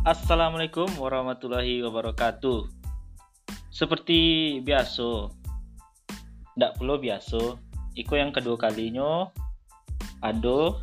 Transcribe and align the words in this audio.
Assalamualaikum 0.00 0.88
warahmatullahi 0.96 1.84
wabarakatuh. 1.84 2.72
Seperti 3.68 4.56
biasa, 4.64 5.28
ndak 6.56 6.80
perlu 6.80 6.96
biasa. 6.96 7.60
Iko 8.00 8.16
yang 8.16 8.32
kedua 8.32 8.56
kalinya 8.56 9.28
ada 10.24 10.80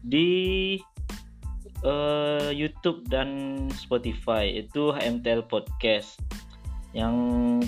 di 0.00 0.80
uh, 1.84 2.48
YouTube 2.48 3.04
dan 3.12 3.68
Spotify 3.76 4.48
itu 4.64 4.96
HMTL 4.96 5.44
Podcast. 5.44 6.16
Yang 6.96 7.16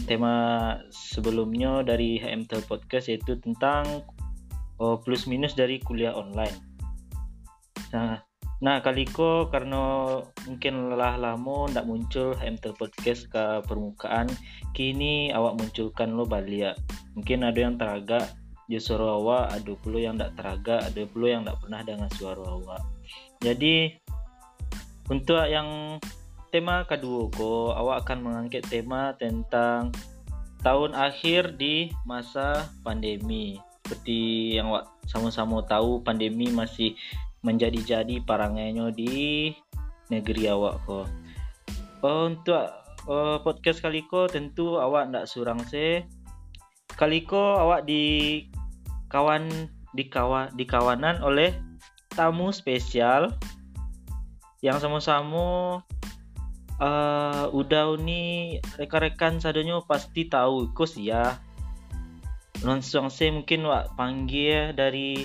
tema 0.08 0.80
sebelumnya 0.88 1.84
dari 1.84 2.16
HMTL 2.16 2.64
Podcast 2.64 3.12
yaitu 3.12 3.36
tentang 3.36 4.00
uh, 4.80 4.96
plus 4.96 5.28
minus 5.28 5.52
dari 5.52 5.76
kuliah 5.76 6.16
online. 6.16 6.56
Nah, 7.92 8.29
Nah, 8.60 8.84
kaliko 8.84 9.48
karena 9.48 9.80
mungkin 10.44 10.92
lelah 10.92 11.16
lama 11.16 11.64
ndak 11.72 11.88
muncul 11.88 12.36
HMT 12.36 12.76
Podcast 12.76 13.32
ke 13.32 13.64
permukaan, 13.64 14.28
kini 14.76 15.32
awak 15.32 15.56
munculkan 15.56 16.12
lo 16.12 16.28
balik. 16.28 16.76
Mungkin 17.16 17.40
ada 17.40 17.56
yang 17.56 17.80
teragak 17.80 18.28
di 18.68 18.76
suara 18.76 19.16
awak, 19.16 19.56
ada 19.56 19.72
pula 19.80 19.98
yang 20.04 20.20
ndak 20.20 20.36
teragak, 20.36 20.84
ada 20.84 21.02
pula 21.08 21.26
yang 21.32 21.48
ndak 21.48 21.56
pernah 21.56 21.80
dengan 21.80 22.10
suara 22.12 22.44
awak. 22.44 22.84
Jadi 23.40 23.96
untuk 25.08 25.40
yang 25.48 25.96
tema 26.52 26.84
kedua 26.84 27.32
ko, 27.32 27.72
awak 27.72 28.04
akan 28.04 28.28
mengangkat 28.28 28.60
tema 28.68 29.16
tentang 29.16 29.88
tahun 30.60 30.92
akhir 30.92 31.56
di 31.56 31.88
masa 32.04 32.68
pandemi. 32.84 33.56
Seperti 33.88 34.54
yang 34.60 34.68
awak 34.68 34.92
sama-sama 35.08 35.64
tahu, 35.64 36.04
pandemi 36.04 36.52
masih 36.52 36.92
menjadi-jadi 37.40 38.20
parangainya 38.24 38.92
di 38.92 39.50
negeri 40.12 40.50
awak 40.50 40.76
ko. 40.84 41.08
Oh, 42.04 42.28
untuk 42.28 42.68
uh, 43.08 43.38
podcast 43.40 43.80
kali 43.84 44.04
ko 44.08 44.28
tentu 44.28 44.76
awak 44.76 45.08
ndak 45.12 45.28
surang 45.28 45.60
se. 45.68 46.04
Kali 46.96 47.24
ko 47.24 47.60
awak 47.60 47.88
di 47.88 48.44
kawan 49.08 49.48
di 49.96 50.06
kawan 50.06 50.52
di 50.54 50.64
kawanan 50.68 51.18
oleh 51.24 51.54
tamu 52.12 52.52
spesial 52.52 53.32
yang 54.60 54.76
sama-sama 54.76 55.80
uh, 56.80 57.44
udah 57.50 57.96
ini 58.00 58.56
rekan-rekan 58.76 59.40
sadonyo 59.40 59.84
pasti 59.88 60.28
tahu 60.28 60.70
kos 60.76 61.00
ya 61.00 61.38
langsung 62.60 63.08
saya 63.08 63.32
mungkin 63.32 63.64
wak 63.64 63.96
panggil 63.96 64.76
dari 64.76 65.24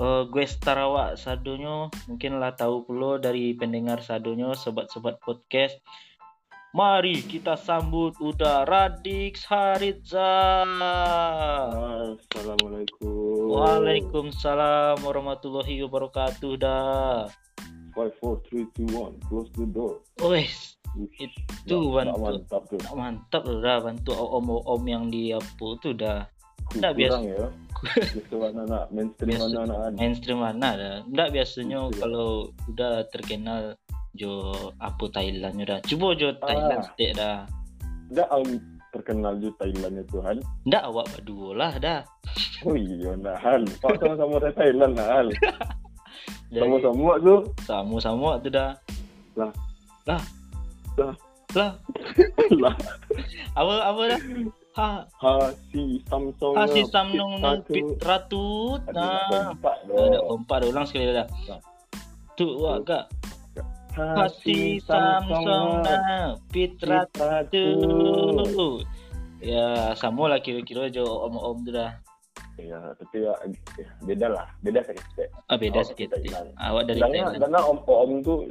uh, 0.00 0.28
gue 0.28 0.44
Starawak 0.44 1.16
Sadonyo 1.20 1.92
mungkin 2.08 2.38
lah 2.40 2.52
tahu 2.56 2.84
pula 2.84 3.18
dari 3.20 3.52
pendengar 3.56 4.00
Sadonyo 4.04 4.52
sobat-sobat 4.56 5.20
podcast 5.20 5.76
Mari 6.76 7.24
kita 7.24 7.56
sambut 7.56 8.12
udah 8.20 8.68
Radix 8.68 9.48
Haritza. 9.48 10.60
Assalamualaikum. 12.20 13.48
Waalaikumsalam 13.48 15.00
warahmatullahi 15.00 15.80
wabarakatuh 15.88 16.52
dah. 16.60 17.32
Five, 17.96 18.12
four, 18.20 18.44
three, 18.44 18.68
two, 18.76 18.84
one. 18.92 19.16
Close 19.24 19.48
the 19.56 19.64
door. 19.72 20.04
Wes, 20.20 20.76
itu 21.16 21.72
Nah, 21.72 22.04
bantu. 22.04 22.44
mantap 22.44 22.62
tuh. 22.68 22.76
Mantap 22.92 23.48
dah 23.48 23.78
bantu 23.80 24.12
om-om 24.12 24.82
yang 24.84 25.08
di 25.08 25.32
apa 25.32 25.66
tu 25.80 25.96
dah. 25.96 26.28
Nggak 26.76 26.92
Kurang 26.92 27.24
ya. 27.24 27.48
Biasa 27.82 28.34
mana 28.34 28.62
nak 28.64 28.84
mainstream 28.88 29.28
Biasa. 29.30 29.44
mana 29.46 29.60
nak 29.64 29.78
kan. 29.78 29.92
Mainstream 29.94 30.38
mana 30.38 30.68
dah. 30.74 30.94
Nggak 31.06 31.28
biasanya 31.30 31.78
Betul. 31.84 31.98
kalau 32.00 32.30
udah 32.66 32.94
terkenal 33.10 33.62
jo 34.12 34.32
apa 34.78 35.04
Thailand 35.10 35.56
dah. 35.60 35.78
Cuba 35.82 36.08
jo 36.14 36.28
Thailand 36.38 36.80
Ah. 36.80 36.88
state 36.88 37.14
dah. 37.14 37.38
Dah 38.08 38.26
am 38.30 38.46
terkenal 38.90 39.36
ju 39.36 39.52
Thailand 39.54 39.94
itu 39.98 40.16
kan. 40.18 40.36
Nggak 40.64 40.82
awak 40.84 41.06
berdua 41.12 41.48
lah 41.52 41.72
dah. 41.76 42.00
Oh 42.62 42.72
iya 42.72 43.12
nah 43.14 43.36
hal. 43.36 43.60
Pak 43.78 43.98
sama-sama 43.98 44.40
dari 44.40 44.54
Thailand 44.54 44.92
nah 44.94 45.08
hal. 45.10 45.28
Sama-sama 46.46 47.12
tu. 47.20 47.34
sama-sama 47.60 48.30
tu 48.38 48.48
dah. 48.48 48.72
Lah. 49.34 49.52
Lah. 50.06 50.22
Lah. 50.96 51.14
Lah. 51.52 51.70
Lah. 52.62 52.74
Apa 53.52 53.72
apa 53.84 54.02
dah? 54.08 54.20
Ha, 54.76 55.08
Ha 55.08 55.32
si 55.72 56.04
Samsung. 56.04 56.52
ha 56.52 56.68
si 56.68 56.84
Samnung 56.84 57.40
nang 57.40 57.64
Satu. 57.64 57.72
pit 57.72 57.88
ratut. 57.98 58.80
Ada 58.84 58.92
nak 58.92 59.24
Nah. 59.26 59.48
empat 59.50 59.76
Ada 59.88 60.18
empat 60.28 60.56
dah 60.60 60.68
ulang 60.68 60.84
sekali 60.84 61.04
dah. 61.08 61.26
Tu 62.36 62.46
wak 62.54 62.84
kak. 62.84 63.04
Ha 63.96 64.28
Hati 64.28 64.76
Samsung 64.78 65.80
na 65.80 65.96
Pitra 66.52 67.08
Satu. 67.08 67.64
tu. 68.44 68.68
Ya, 69.40 69.96
sama 69.96 70.28
lah 70.28 70.40
kira-kira 70.40 70.88
jo 70.88 71.04
om-om 71.24 71.64
tu 71.64 71.72
dah. 71.72 71.96
Ya, 72.56 72.76
tapi 72.96 73.20
ya, 73.20 73.32
beda 74.00 74.28
lah, 74.28 74.48
beda 74.60 74.80
sedikit. 74.82 75.28
Ah 75.46 75.56
beda 75.56 75.80
Awak 75.80 75.88
sikit. 75.88 76.08
Thailand. 76.10 76.48
Awak 76.56 76.82
dari 76.86 77.00
Thailand. 77.00 77.36
karena 77.36 77.60
om 77.62 77.78
om 77.80 78.12
tuh 78.20 78.48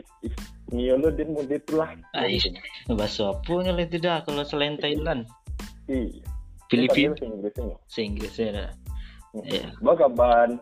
Nio 0.69 0.97
dia 0.97 1.25
mau 1.25 1.41
dia 1.41 1.57
tuh 1.61 1.77
lah. 1.77 1.89
Aish. 2.15 2.49
Bahasa 2.87 3.29
apa 3.29 3.53
nya 3.61 3.73
itu 3.75 3.97
dah 3.97 4.21
kalau 4.21 4.41
selain 4.41 4.77
Thailand? 4.77 5.25
Iya. 5.85 6.23
Inggrisnya. 6.71 7.09
Inggrisnya 7.97 8.47
dah. 8.51 8.69
Iya. 9.45 9.65
Baga 9.83 10.07
ban. 10.09 10.59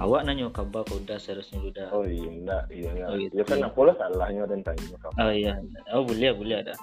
Awak 0.00 0.24
nanya 0.24 0.48
kabar 0.48 0.80
kau 0.88 0.96
dah 1.04 1.20
seharusnya 1.20 1.60
udah. 1.60 1.86
Oh 1.92 2.08
iya, 2.08 2.24
enggak, 2.24 2.64
iya 2.72 2.88
enggak. 2.88 3.08
Oh, 3.12 3.16
gitu. 3.20 3.32
Ya 3.36 3.44
kan 3.44 3.58
apa 3.60 3.80
lah 3.84 3.94
salahnya 4.00 4.42
dan 4.48 4.60
tanya. 4.64 4.96
Oh 5.20 5.32
iya. 5.32 5.52
Oh 5.92 6.02
boleh 6.08 6.30
boleh 6.32 6.56
ada. 6.64 6.74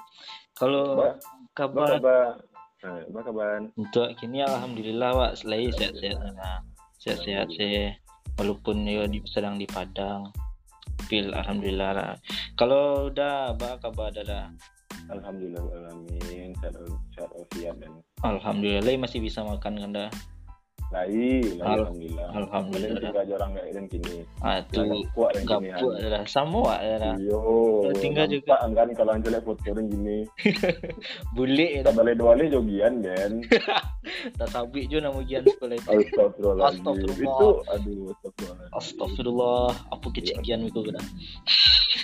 Kalau 0.53 1.01
Ba- 1.01 1.17
kabar. 1.57 1.97
Eh, 2.77 3.09
baga 3.09 3.33
ban. 3.33 3.73
untuk 3.73 4.13
kini 4.21 4.45
alhamdulillah 4.45 5.09
wak 5.17 5.33
selain 5.33 5.73
sehat-sehat 5.73 6.21
nah. 6.37 6.61
Sehat-sehat 7.01 7.49
sih. 7.57 7.89
Walaupun 8.37 8.85
yo 8.85 9.09
di 9.09 9.17
sedang 9.25 9.57
di 9.57 9.65
Padang. 9.65 10.29
Pil 11.09 11.33
alhamdulillah 11.33 11.91
lah. 11.97 12.13
Kalau 12.53 13.09
udah 13.09 13.57
apa 13.57 13.81
kabar 13.81 14.13
dah? 14.13 14.53
Alhamdulillah 15.09 15.63
alamin. 15.63 16.51
Sehat 16.57 16.73
sehat 17.13 17.29
dan 17.77 17.91
Alhamdulillah 18.25 18.95
masih 18.97 19.21
bisa 19.21 19.45
makan 19.45 19.73
kan 19.77 19.91
dah. 19.93 20.09
Lain, 20.87 21.59
lain 21.59 21.59
Al- 21.59 21.79
alhamdulillah. 21.83 22.29
alhamdulillah. 22.31 22.99
Tiga 23.03 23.33
orang 23.35 23.51
kayak 23.53 23.71
dan 23.75 23.85
kini. 23.87 24.15
Jangan 24.71 24.97
kuat 25.11 25.31
dan 25.35 25.43
gini. 25.43 25.67
gapuk 25.67 25.91
dah. 25.99 26.23
Sama 26.23 26.57
wak 26.63 26.79
dah. 26.79 27.15
Iyo, 27.19 27.39
Tinggal 27.99 28.25
juga. 28.31 28.53
nampak 28.63 28.75
kan 28.77 28.89
kalau 28.95 29.11
anjolek 29.13 29.41
foto 29.43 29.69
dan 29.69 29.85
gini. 29.85 30.17
Boleh 31.35 31.69
Kita 31.83 31.91
balik 31.91 32.15
dua 32.15 32.31
ni 32.35 32.45
jogian 32.47 32.93
kan. 33.03 33.31
tak 34.39 34.47
sabit 34.47 34.87
je 34.87 34.97
nama 34.97 35.19
gian 35.21 35.43
sekolah 35.43 35.75
itu. 35.75 35.89
Astagfirullahaladzim. 35.91 36.79
Astagfirullah. 36.79 37.35
Itu 37.35 37.49
aduh. 37.67 38.07
Astagfirullah, 38.71 39.67
apa 39.91 40.07
kecil 40.15 40.37
gian 40.41 40.63
itu 40.63 40.79
kena. 40.79 41.01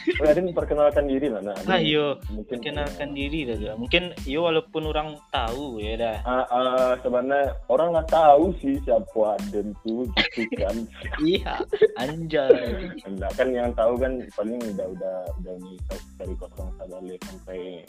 Oh, 0.04 0.28
Adin 0.28 0.52
perkenalkan 0.52 1.08
diri 1.08 1.32
lah 1.32 1.40
nak. 1.40 1.64
Ah, 1.64 1.80
yo, 1.80 2.20
Mungkin 2.28 2.60
kenalkan 2.60 3.16
diri 3.16 3.48
dah. 3.48 3.78
Mungkin 3.78 4.12
yo 4.28 4.44
walaupun 4.44 4.90
orang 4.90 5.16
tahu 5.32 5.80
ya 5.80 5.96
dah. 5.96 6.18
Ah, 6.26 6.44
ah, 6.50 6.92
sebenarnya 7.00 7.56
orang 7.72 7.96
nggak 7.96 8.10
tahu 8.12 8.52
sih 8.60 8.73
siapa 8.82 9.38
Aden 9.38 9.78
tuh 9.86 10.10
gitu 10.18 10.42
kan. 10.58 10.76
Iya, 11.24 11.62
anjay. 12.02 12.90
Enggak 13.06 13.32
kan 13.38 13.50
yang 13.54 13.70
tahu 13.78 13.94
kan 13.96 14.20
paling 14.34 14.60
udah 14.74 14.88
udah 14.92 15.18
udah 15.44 15.54
nih 15.62 15.78
dari 16.18 16.34
kosong 16.36 16.70
sabale 16.76 17.16
sampai 17.24 17.86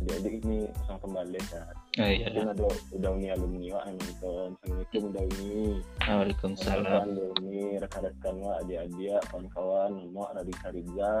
jadi 0.00 0.40
ini 0.40 0.64
kosong 0.80 0.98
kembali 1.04 1.40
kan. 1.52 1.74
Oh 2.00 2.08
iya 2.08 2.32
dah. 2.32 2.56
ada 2.56 2.66
udah 2.96 3.10
uni 3.12 3.28
alumni 3.28 3.68
yang 3.68 3.96
nonton. 4.00 4.48
Assalamualaikum 4.56 5.02
udah 5.12 5.22
uni. 5.28 5.60
Waalaikumsalam. 6.08 6.84
Kawan 6.88 7.10
uni 7.36 7.76
rekan-rekan 7.76 8.34
wak 8.40 8.56
adik-adik 8.64 9.20
kawan-kawan 9.28 9.90
nama 10.00 10.24
Radit 10.40 10.58
Hariza 10.64 11.12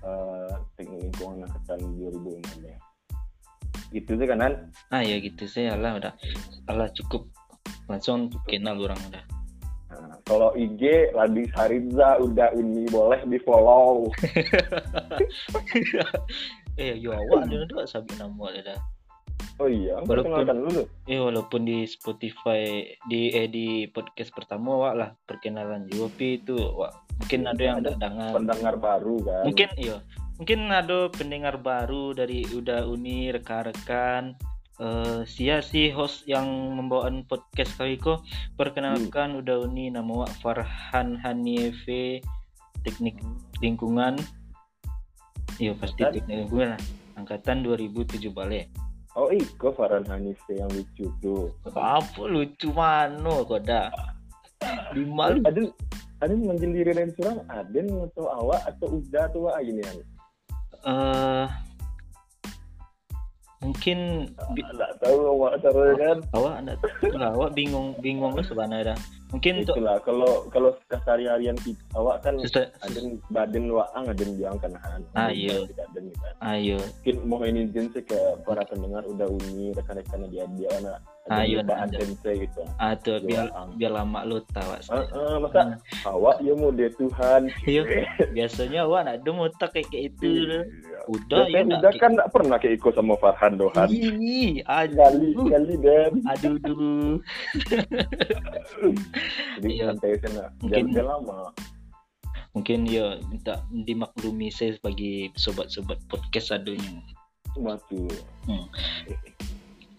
eh 0.00 0.52
teknik 0.80 1.12
lingkungan 1.12 1.44
angkatan 1.44 1.78
2015. 2.00 3.92
Gitu 3.92 4.10
sih 4.16 4.26
kanan. 4.28 4.72
Ah 4.88 5.04
ya 5.04 5.20
gitu 5.20 5.44
saya 5.44 5.76
lah 5.76 6.00
udah. 6.00 6.12
Allah 6.72 6.88
cukup 6.96 7.28
langsung 7.90 8.30
kenal 8.46 8.78
orang 8.78 8.98
udah. 9.10 9.24
Nah, 9.90 10.16
kalau 10.22 10.54
IG 10.54 11.10
Radis 11.12 11.50
Hariza 11.58 12.22
udah 12.22 12.54
uni 12.54 12.86
boleh 12.86 13.20
di 13.26 13.38
follow. 13.42 14.06
eh 16.80 16.96
yo 16.96 17.12
awak 17.12 17.50
ada 17.50 17.66
dua 17.66 17.84
sabit 17.84 18.16
nama 18.16 18.46
dia 18.54 18.72
dah. 18.72 18.80
Oh 19.60 19.68
iya, 19.68 20.00
Walaupun- 20.04 20.46
dulu. 20.46 20.82
Eh 21.04 21.20
walaupun 21.20 21.68
di 21.68 21.84
Spotify 21.84 22.84
di 23.08 23.32
eh 23.34 23.48
di 23.48 23.84
podcast 23.92 24.32
pertama 24.32 24.76
wak 24.78 24.94
lah 24.96 25.10
perkenalan 25.28 25.84
tapi 25.88 26.40
itu 26.40 26.56
wak 26.56 26.92
mungkin 27.20 27.40
ada 27.44 27.60
yang 27.60 27.76
Ada 27.84 27.92
dengar. 28.00 28.30
Pendengar 28.32 28.74
baru 28.80 29.16
kan. 29.20 29.44
mungkin 29.44 29.68
iya 29.76 29.96
mungkin 30.40 30.60
ada 30.72 31.12
pendengar 31.12 31.60
baru 31.60 32.16
dari 32.16 32.48
udah 32.48 32.88
uni 32.88 33.28
rekan-rekan 33.28 34.32
eh 34.80 35.20
sia 35.28 35.60
si 35.60 35.92
host 35.92 36.24
yang 36.24 36.48
membawaan 36.76 37.28
podcast 37.28 37.76
kali 37.76 38.00
ko 38.00 38.24
perkenalkan 38.56 39.36
udah 39.36 39.68
uni 39.68 39.92
nama 39.92 40.24
wak 40.24 40.32
Farhan 40.40 41.20
Hanieve 41.20 42.24
teknik 42.80 43.20
lingkungan 43.60 44.16
Iya 45.60 45.76
pasti 45.76 46.00
teknik 46.00 46.48
lingkungan 46.48 46.72
lah. 46.72 46.82
Angkatan 47.20 47.60
2007 47.60 48.32
balik. 48.32 48.72
Oh 49.12 49.28
iko 49.28 49.76
Farhan 49.76 50.08
Hanise 50.08 50.56
yang 50.56 50.72
lucu 50.72 51.12
tuh. 51.20 51.52
Apa 51.76 52.24
lucu 52.24 52.72
mano 52.72 53.44
kok 53.44 53.68
dah. 53.68 53.92
Lima 54.96 55.36
lu. 55.36 55.44
Ada 55.44 55.68
ada 56.24 56.32
menjeliri 56.32 56.96
dan 56.96 57.12
surang 57.12 57.44
Aden 57.52 57.92
atau 58.08 58.24
awak 58.32 58.64
atau 58.72 59.04
udah 59.04 59.24
tuh 59.36 59.52
wak 59.52 59.60
gini? 59.60 59.84
Eh 60.88 61.46
mungkin 63.60 64.28
Nggak 64.50 64.92
tahu 64.98 65.18
awak 65.30 65.60
cara 65.60 65.84
kan. 65.94 66.18
awak 66.32 66.54
lah, 67.12 67.30
awak 67.30 67.50
bingung 67.52 67.92
bingung 68.00 68.32
lu 68.32 68.40
sebenarnya. 68.40 68.96
Mungkin 69.30 69.62
Itulah 69.62 70.00
kalau 70.02 70.48
kalau 70.48 70.74
keseharian 70.88 71.54
kita 71.54 71.78
awak 71.94 72.18
kan 72.20 72.34
Susta- 72.40 72.72
ada 72.80 72.98
badan 73.30 73.70
waang 73.70 74.04
ada 74.08 74.24
yang 74.26 74.58
kan 74.58 74.72
kan. 74.74 75.00
Ah, 75.14 75.30
iya. 75.30 75.54
Ayo 76.40 76.80
Mungkin 76.80 77.16
mau 77.28 77.44
ini 77.44 77.68
jen 77.68 77.92
sih 77.92 78.02
ke 78.02 78.16
para 78.42 78.64
pendengar 78.64 79.04
udah 79.04 79.28
uni 79.28 79.70
rekan-rekan 79.70 80.26
dia 80.26 80.48
dia 80.50 80.68
anak 80.76 80.98
Ah, 81.30 81.46
badan 81.62 82.10
saya 82.18 82.34
gitu. 82.42 82.60
Dua 83.06 83.16
biar 83.22 83.46
ang. 83.54 83.70
biar 83.78 83.92
lama 83.94 84.26
lu 84.26 84.42
tahu. 84.50 84.66
Ah, 84.90 85.06
ah, 85.14 85.36
masa 85.38 85.78
awak 86.02 86.42
ya 86.42 86.58
mau 86.58 86.74
dia 86.74 86.90
Tuhan. 86.90 87.46
Iya. 87.70 87.82
Biasanya 88.34 88.82
awak 88.82 89.06
nak 89.06 89.16
demo 89.22 89.46
tak 89.54 89.78
kayak 89.78 90.10
itu. 90.10 90.26
Iya. 90.26 90.66
Udah 91.06 91.46
Ya, 91.46 91.54
ya 91.54 91.62
kan, 91.62 91.66
udah 91.70 91.92
kan 92.02 92.10
nggak 92.18 92.30
pernah 92.34 92.56
kayak 92.58 92.74
ikut 92.82 92.92
sama 92.98 93.14
Farhan 93.22 93.54
Dohan. 93.54 93.88
Ih. 93.88 94.58
Kali 94.66 95.28
kali 95.38 95.74
dan. 95.78 96.12
Aduh, 96.26 96.54
aduh. 96.58 97.14
Jadi 99.62 99.70
Iya. 99.70 99.84
santai 99.94 100.18
sana. 100.18 100.44
Mungkin- 100.58 100.90
Jangan 100.90 101.06
lama. 101.06 101.38
Mungkin 102.50 102.82
ya 102.82 103.14
minta 103.30 103.62
dimaklumi 103.70 104.50
saya 104.50 104.74
sebagai 104.74 105.30
sobat-sobat 105.38 106.02
podcast 106.10 106.50
adunya. 106.50 106.98
Cuma 107.54 107.78
tuh. 107.86 108.10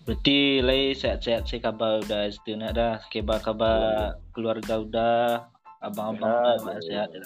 Berarti 0.02 0.60
lay 0.60 0.98
sehat-sehat 0.98 1.46
saya 1.46 1.62
kabar 1.62 2.02
udah 2.02 2.26
itu 2.26 2.58
nak 2.58 2.74
dah. 2.74 2.96
Kabar-kabar 3.08 3.80
keluarga 4.34 4.82
udah 4.82 5.16
abang-abang 5.80 6.26
Sehat, 6.26 6.58
udah 6.60 6.74
ya. 6.74 6.82
sehat 6.82 7.10
dah. 7.14 7.22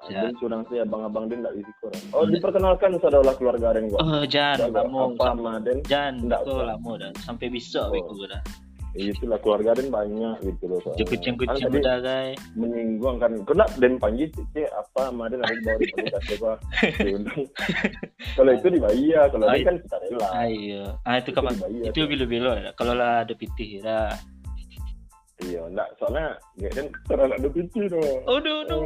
Dan 0.00 0.16
Sehat. 0.26 0.32
curang 0.40 0.62
sih 0.66 0.80
abang-abang 0.80 1.28
dia 1.28 1.36
nggak 1.38 1.54
isi 1.60 1.72
kurang. 1.78 2.02
Oh 2.10 2.24
diperkenalkan 2.24 2.90
saudara 2.98 3.32
keluarga 3.36 3.66
Aren 3.70 3.84
gua. 3.86 4.00
Oh, 4.00 4.22
jangan 4.24 4.72
apa 4.72 5.12
sama 5.20 5.52
Den? 5.60 5.78
betul 6.40 6.64
dah. 6.96 7.10
Sampai 7.20 7.46
besok 7.46 7.84
Oh. 7.84 7.92
begitu 7.92 8.24
dah. 8.26 8.42
Ya, 8.90 9.14
itulah 9.14 9.38
keluarga 9.38 9.78
Den 9.78 9.86
banyak 9.86 10.34
gitu 10.42 10.64
loh. 10.66 10.78
soalnya. 10.82 11.06
Kucing-kucing 11.06 11.62
Kan 11.62 11.70
tadi 11.70 11.78
udah 11.78 11.98
guys. 12.02 12.38
menyinggung 12.58 13.16
kan. 13.18 13.32
Kena 13.46 13.64
Den 13.78 13.94
panggil 13.96 14.26
cik 14.34 14.66
apa 14.66 15.02
Den 15.30 15.40
ada 15.40 15.54
di 15.54 15.62
bawah 15.62 15.78
di 15.78 15.86
podcast. 15.94 16.60
Diundang. 16.98 17.42
Kalau 18.34 18.50
itu 18.50 18.66
dibayar, 18.66 19.24
kalau 19.30 19.44
Ah, 19.46 19.54
ini 19.54 19.62
kan 19.62 19.76
kita 19.78 19.96
rela. 20.02 20.28
Ayo. 20.36 20.82
Ah 21.02 21.14
itu 21.16 21.30
kapan? 21.30 21.54
Itu 21.86 21.98
bilo-bilo 22.04 22.50
dah. 22.52 22.74
Kalau 22.74 22.92
lah 22.92 23.22
ada 23.22 23.34
pitih 23.34 23.78
dah. 23.78 24.10
Iya, 25.40 25.64
enggak 25.64 25.88
soalnya 25.96 26.36
ya 26.60 26.68
kan 26.68 26.84
terang 27.08 27.32
ada 27.32 27.48
pintu 27.48 27.80
dong. 27.88 28.18
Aduh, 28.28 28.60
aduh. 28.60 28.82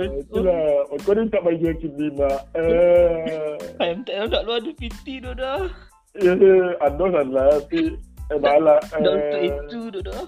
Eh, 0.00 0.08
itulah, 0.24 0.56
kau 1.04 1.12
ni 1.12 1.28
tak 1.28 1.44
bagi 1.44 1.68
aku 1.68 1.88
lima. 2.00 2.32
Eh, 2.56 3.60
MTL 3.84 4.24
tak 4.32 4.42
lu 4.48 4.56
ada 4.56 4.72
pitih 4.72 5.16
dah 5.20 5.34
dah. 5.36 5.62
ya, 6.16 6.32
ada 6.80 7.04
sana 7.12 7.60
tapi 7.60 7.92
eh 8.32 8.38
bala. 8.38 8.76
Dah 8.90 9.12
untuk 9.14 9.40
itu 9.42 9.80
dah. 10.02 10.24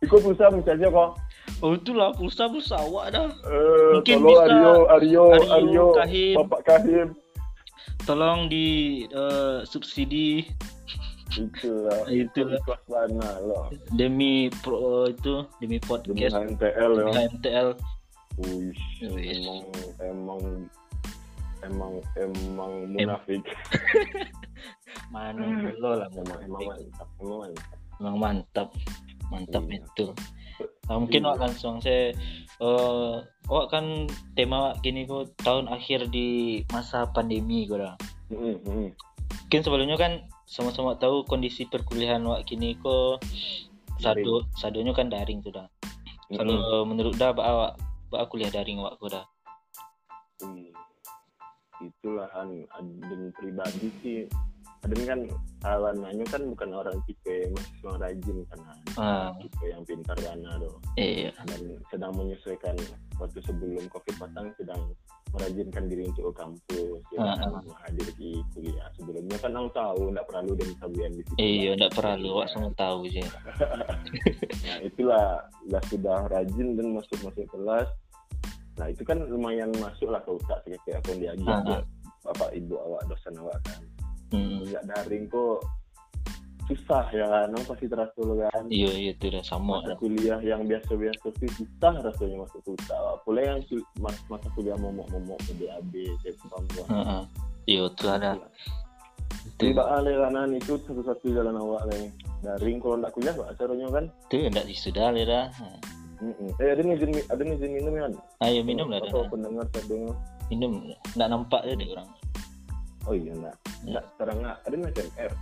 Ikut 0.00 0.18
pulsa 0.24 0.48
misalnya 0.50 0.88
kau. 0.88 1.12
Oh 1.60 1.76
itulah 1.76 2.14
pulsa-pulsa 2.16 2.80
awak 2.80 3.12
dah. 3.12 3.28
Eh, 3.44 4.00
Mungkin 4.00 4.16
tolong 4.16 4.32
bisa 4.32 4.44
Aryo, 4.48 4.72
Aryo, 4.88 5.24
Aryo, 5.34 5.52
Aryo, 5.52 5.86
Kahim. 5.98 6.34
Bapak 6.40 6.60
Kahim. 6.64 7.08
Tolong 8.08 8.48
di 8.48 8.66
eh, 9.06 9.60
subsidi 9.68 10.46
Itulah. 11.30 12.00
Itulah. 12.22 12.58
Mana 12.90 13.28
loh. 13.44 13.70
demi 13.94 14.50
pro 14.64 15.06
itu 15.06 15.46
demi 15.62 15.78
Demi 15.78 15.86
podcast 15.86 16.34
HMTL 16.34 16.90
ya. 16.90 17.02
demi 17.04 17.12
HMTL. 17.14 17.68
Wih, 18.40 18.72
Wih. 19.12 19.26
emang 19.36 19.60
emang 20.00 20.40
emang 21.64 22.00
emang 22.16 22.72
munafik. 22.90 23.42
Mana 25.14 25.40
dulu 25.40 25.90
lah 25.96 26.08
Emang 26.12 26.38
emang 26.44 26.62
mantap, 26.66 27.08
emang 27.20 27.36
mantap. 27.40 27.58
Mantap. 28.18 28.68
Mantap 29.30 29.64
Iya. 29.70 29.78
itu. 29.78 30.06
Nah, 30.90 30.96
mungkin 30.98 31.22
Iya. 31.22 31.38
langsung 31.38 31.74
saya 31.80 32.12
eh 32.60 33.14
awak 33.48 33.66
kan 33.72 34.10
tema 34.36 34.76
gini 34.84 35.08
kok 35.08 35.32
tahun 35.40 35.70
akhir 35.72 36.12
di 36.12 36.60
masa 36.68 37.08
pandemi 37.08 37.64
kok 37.64 37.80
dah. 37.80 37.96
Mm, 38.28 38.58
mm. 38.60 38.88
Mungkin 39.46 39.60
sebelumnya 39.64 39.96
kan 39.96 40.12
sama-sama 40.44 40.98
tahu 40.98 41.24
kondisi 41.24 41.64
perkuliahan 41.66 42.26
awak 42.26 42.44
kini 42.44 42.76
kok 42.78 43.22
sadu 44.02 44.44
sadunya 44.58 44.92
kan 44.92 45.08
daring 45.08 45.40
tuh 45.40 45.54
dah. 45.54 45.68
Mm, 46.30 46.36
Kalau 46.36 46.56
mm. 46.58 46.84
menurut 46.90 47.14
dah 47.16 47.30
bak 47.32 47.46
awak 47.46 47.72
bak 48.10 48.26
kuliah 48.28 48.50
daring 48.50 48.82
awak 48.82 48.98
kok 48.98 49.10
dah. 49.14 49.26
Hmm. 50.40 50.79
Itulah 51.80 52.28
kan 52.32 52.48
adem 52.76 53.32
pribadi 53.36 53.88
sih. 54.04 54.20
Adem 54.80 55.00
kan 55.04 55.20
awanannya 55.60 56.24
kan 56.24 56.40
bukan 56.48 56.72
orang 56.72 56.96
tipe 57.04 57.52
mahasiswa 57.52 58.00
rajin 58.00 58.38
kan 58.48 58.60
Ah, 58.96 59.28
tipe 59.36 59.64
yang 59.68 59.84
pintar 59.84 60.16
dana 60.16 60.56
doh 60.56 60.80
iya. 60.96 61.28
dan 61.44 61.76
sedang 61.92 62.16
menyesuaikan 62.16 62.72
waktu 63.20 63.44
sebelum 63.44 63.84
covid 63.92 64.16
datang 64.16 64.48
sedang 64.56 64.80
merajinkan 65.36 65.84
diri 65.86 66.08
untuk 66.08 66.32
ke 66.32 66.42
kampus 66.42 67.02
ya, 67.12 67.20
Ah, 67.22 67.36
kan, 67.36 67.60
hadir 67.86 68.08
di 68.16 68.40
kuliah 68.56 68.88
sebelumnya. 68.96 69.36
Kan 69.38 69.52
aku 69.52 69.68
tahu 69.76 70.00
nggak 70.16 70.26
perlu 70.26 70.52
dan 70.56 70.70
sabuan 70.80 71.12
di 71.12 71.22
situ. 71.28 71.38
Iya, 71.38 71.70
enggak 71.76 71.92
perlu 71.94 72.28
awak 72.40 72.48
semua 72.50 72.72
tahu 72.74 73.00
je. 73.06 73.22
nah 74.66 74.78
itulah 74.80 75.26
lah 75.68 75.82
sudah 75.92 76.18
rajin 76.32 76.68
dan 76.74 76.86
masuk 76.96 77.18
masuk 77.20 77.46
kelas 77.52 77.88
nah 78.80 78.88
itu 78.88 79.04
kan 79.04 79.20
lumayan 79.28 79.68
masuk 79.76 80.08
lah 80.08 80.24
ke 80.24 80.32
otak 80.32 80.58
sih 80.64 80.72
kayak 80.88 81.04
aku 81.04 81.20
diajak 81.20 81.44
Ah, 81.44 81.60
ya, 81.68 81.78
bapak 82.24 82.48
ibu 82.56 82.80
awak 82.80 83.04
dosen 83.12 83.36
awak 83.36 83.60
kan. 83.68 83.80
Hmm. 84.32 84.64
nggak 84.64 84.84
daring 84.88 85.28
kok. 85.28 85.60
Susah 86.70 87.02
ya 87.10 87.26
kan 87.26 87.50
pasti 87.66 87.90
terasa 87.90 88.14
kan. 88.22 88.62
Iya, 88.70 88.90
iya 88.94 89.10
itu 89.12 89.26
dah 89.28 89.42
sama 89.42 89.82
masa 89.82 89.98
kuliah 89.98 90.38
yang 90.40 90.64
biasa-biasa 90.64 91.26
sih 91.42 91.50
susah 91.58 91.92
rasanya 91.98 92.46
masuk 92.46 92.60
ke 92.64 92.70
otak 92.78 92.98
pula 93.26 93.42
yang 93.44 93.60
mas- 94.00 94.24
masa 94.30 94.48
kuliah 94.56 94.78
momok-momok 94.80 95.38
ke 95.44 95.52
BAB 95.60 95.92
perempuan 96.24 96.88
Heeh. 96.88 97.22
Iya, 97.68 97.82
itu 97.90 98.06
ada. 98.08 98.32
Tiba 99.60 99.82
ale 99.92 100.16
kanan 100.16 100.56
itu 100.56 100.80
satu-satu 100.88 101.26
jalan 101.36 101.58
awak 101.58 101.84
lah 101.90 102.00
daring 102.40 102.80
kalau 102.80 102.96
nggak 102.96 103.12
kuliah 103.12 103.34
pak 103.36 103.52
caranya 103.60 103.86
kan. 103.92 104.04
Itu 104.30 104.36
enggak 104.48 104.66
sudah 104.72 105.06
le 105.12 105.22
dah. 105.28 105.46
Mm-mm. 106.20 106.52
eh 106.60 106.68
ada 106.76 106.80
nih 106.84 106.94
izin 107.00 107.10
ada 107.32 107.40
nih 107.40 107.54
izin 107.56 107.70
minum 107.80 107.92
ya 107.96 108.06
Ayo 108.44 108.60
minum 108.60 108.92
lah 108.92 109.00
atau 109.00 109.24
pendengar 109.32 109.64
sedang 109.72 110.12
Minum. 110.52 110.92
Enggak 111.16 111.28
nampak 111.30 111.62
je 111.64 111.72
deh 111.78 111.88
orang. 111.94 112.08
oh 113.08 113.14
iya 113.16 113.32
enggak 113.32 113.56
enggak 113.88 114.04
terang 114.20 114.38
enggak 114.44 114.56
ada 114.66 114.74
nih 114.76 114.90
SMR 114.92 115.32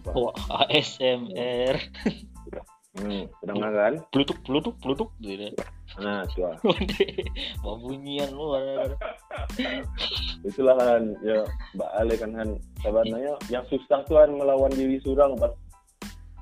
Wah, 0.00 0.32
ASMR. 0.64 1.76
hmm, 2.96 3.22
sedang 3.42 3.58
kan 3.60 3.94
Plutuk, 4.14 4.38
plutuk, 4.46 4.74
plutuk 4.80 5.10
gitu. 5.20 5.50
nah 5.98 6.22
ah. 6.24 6.54
Mau 7.66 7.74
bunyian 7.82 8.30
lu. 8.30 8.54
itulah 10.46 10.78
kan 10.78 11.02
ya 11.26 11.42
Mbak 11.74 11.90
Ale 11.98 12.14
kan 12.16 12.30
kan 12.32 12.48
sebenarnya 12.80 13.34
yang 13.50 13.64
susah 13.66 14.00
tuh 14.06 14.22
kan 14.22 14.30
melawan 14.30 14.70
diri 14.72 15.02
surang 15.02 15.34
pas 15.36 15.50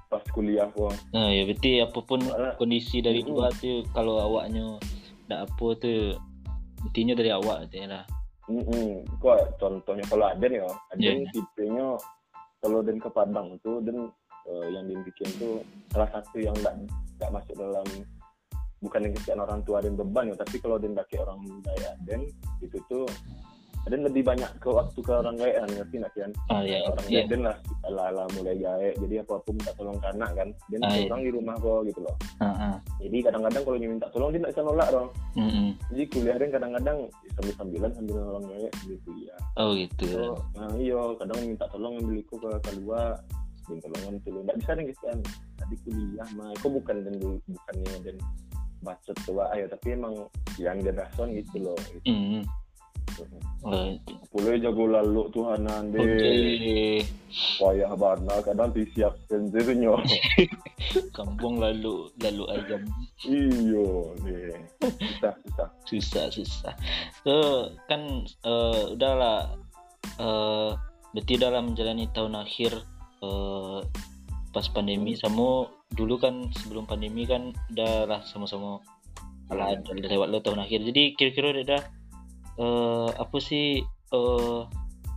pas 0.08 0.24
kuliah 0.32 0.66
kok 0.72 0.92
Nah, 1.12 1.28
ya 1.28 1.44
berarti 1.44 1.70
apa 1.84 1.98
pun 2.00 2.20
Soalnya- 2.24 2.56
kondisi 2.56 3.04
dari 3.04 3.20
Mm-mm. 3.20 3.32
luar 3.36 3.52
tu 3.60 3.84
kalau 3.92 4.16
awaknya 4.16 4.80
enggak 5.28 5.40
apa 5.44 5.66
tu 5.76 5.92
intinya 6.88 7.14
dari 7.14 7.30
awak 7.32 7.68
tu 7.68 7.76
lah. 7.84 8.04
Mm-mm. 8.48 9.04
kok 9.20 9.60
contohnya 9.60 10.04
kalau 10.08 10.24
ada 10.24 10.44
nih 10.48 10.64
ya 10.64 10.70
ada 10.72 11.02
yang 11.04 11.20
iya. 11.20 11.30
tipenya 11.36 11.88
kalau 12.64 12.80
dan 12.80 12.96
ke 12.96 13.08
Padang 13.12 13.60
tuh 13.60 13.84
dan 13.84 14.08
eh, 14.48 14.66
yang 14.72 14.88
dibikin 14.88 15.28
tuh 15.36 15.60
salah 15.92 16.08
satu 16.08 16.40
yang 16.40 16.56
nggak 16.56 16.74
nggak 17.20 17.30
masuk 17.30 17.54
dalam 17.60 17.84
bukan 18.80 19.04
yang 19.04 19.12
kesian 19.20 19.42
orang 19.44 19.60
tua 19.68 19.84
dan 19.84 19.92
beban 19.98 20.32
ya 20.32 20.36
tapi 20.40 20.56
kalau 20.64 20.80
dan 20.80 20.96
pakai 20.96 21.18
orang 21.20 21.38
gaya 21.60 21.92
dan 22.08 22.24
itu 22.64 22.78
tuh 22.88 23.04
ada 23.88 23.97
lebih 23.99 24.23
banyak 24.23 24.50
ke 24.61 24.68
waktu 24.68 24.99
ke 25.00 25.11
orang 25.11 25.35
gaya 25.35 25.59
kan 25.59 25.71
ngerti 25.73 25.95
nggak 25.97 26.12
kan 26.12 26.33
Ah 26.49 26.61
ya, 26.61 26.78
orang 26.85 27.07
iya. 27.09 27.25
Garden 27.25 27.40
lah 27.49 27.57
ala 27.83 28.02
ala 28.12 28.23
mulai 28.37 28.57
gawe 28.57 28.88
jadi 29.00 29.14
apa 29.25 29.35
pun 29.40 29.52
minta 29.57 29.73
tolong 29.75 29.97
ke 29.97 30.07
anak 30.12 30.30
kan 30.37 30.49
dan 30.68 30.80
Ah, 30.85 30.92
iya. 30.92 31.09
orang 31.09 31.21
di 31.25 31.30
rumah 31.33 31.54
kok 31.57 31.80
gitu 31.85 32.00
loh 32.04 32.16
Heeh. 32.38 32.75
jadi 33.00 33.16
kadang-kadang 33.25 33.62
kalau 33.64 33.76
dia 33.76 33.88
minta 33.88 34.07
tolong 34.12 34.30
dia 34.30 34.40
nggak 34.40 34.52
bisa 34.52 34.62
nolak 34.62 34.88
dong 34.88 35.09
Mm-mm. 35.35 35.68
jadi 35.88 36.02
kuliah 36.07 36.37
dia 36.37 36.49
kadang-kadang 36.52 36.99
sambil 37.33 37.54
sambilan 37.57 37.90
sambil 37.97 38.14
nolong 38.21 38.45
gawe 38.45 38.68
sambil 38.76 38.99
kuliah 39.02 39.38
Oh 39.57 39.71
gitu. 39.75 40.04
so, 40.07 40.23
nah 40.54 40.71
iya 40.76 41.00
kadang 41.16 41.38
minta 41.42 41.64
tolong 41.66 41.95
ambil 41.99 42.16
iku 42.16 42.35
ke 42.37 42.50
kedua 42.62 43.00
minta 43.66 43.87
tolongan 43.87 44.14
dulu 44.23 44.38
nggak 44.45 44.57
bisa 44.61 44.71
nih 44.76 44.85
kan 44.97 45.18
tadi 45.57 45.75
kuliah 45.83 46.28
mah 46.37 46.52
kok 46.57 46.71
bukan 46.71 46.97
dan 47.02 47.14
bukannya 47.18 47.95
dan 48.04 48.16
bacot 48.78 49.16
tua 49.26 49.50
ayo 49.52 49.66
tapi 49.66 49.90
emang 49.92 50.14
yang 50.54 50.78
dia 50.78 50.95
rason 50.95 51.35
gitu 51.35 51.59
loh 51.59 51.75
gitu. 51.90 52.07
Mm. 52.07 52.47
Oh, 52.47 52.67
Boleh 54.30 54.54
jago 54.62 54.84
lalu 54.87 55.22
Tuhanan 55.34 55.90
deh. 55.90 56.00
Oke. 56.00 56.37
Payah 57.58 57.92
bana 57.98 58.34
kadang 58.46 58.70
disiap 58.72 59.18
sendirinya. 59.26 59.98
Kampung 61.18 61.58
lalu 61.58 62.08
lalu 62.22 62.44
ayam. 62.54 62.82
iyo 63.26 64.14
deh. 64.22 64.54
Susah 64.78 65.34
susah. 65.42 65.68
susah 65.88 66.25
susah 66.30 66.75
so 67.26 67.34
kan 67.90 68.25
eh, 68.25 68.82
udahlah 68.94 69.56
eh 70.20 70.70
berarti 71.12 71.34
dalam 71.40 71.72
menjalani 71.72 72.06
tahun 72.12 72.38
akhir 72.38 72.72
eh 73.25 73.80
pas 74.52 74.66
pandemi 74.72 75.12
sama 75.18 75.68
dulu 75.92 76.16
kan 76.20 76.48
sebelum 76.56 76.88
pandemi 76.88 77.25
kan 77.28 77.52
udah 77.72 78.08
lah 78.08 78.20
sama-sama 78.25 78.80
lah 79.48 79.72
lewat 79.88 80.28
lo 80.28 80.40
tahun 80.44 80.60
akhir 80.64 80.84
jadi 80.92 81.16
kira-kira 81.16 81.52
udah 81.64 81.82
eh 82.58 83.08
apa 83.14 83.36
sih 83.38 83.80
eh 83.86 84.60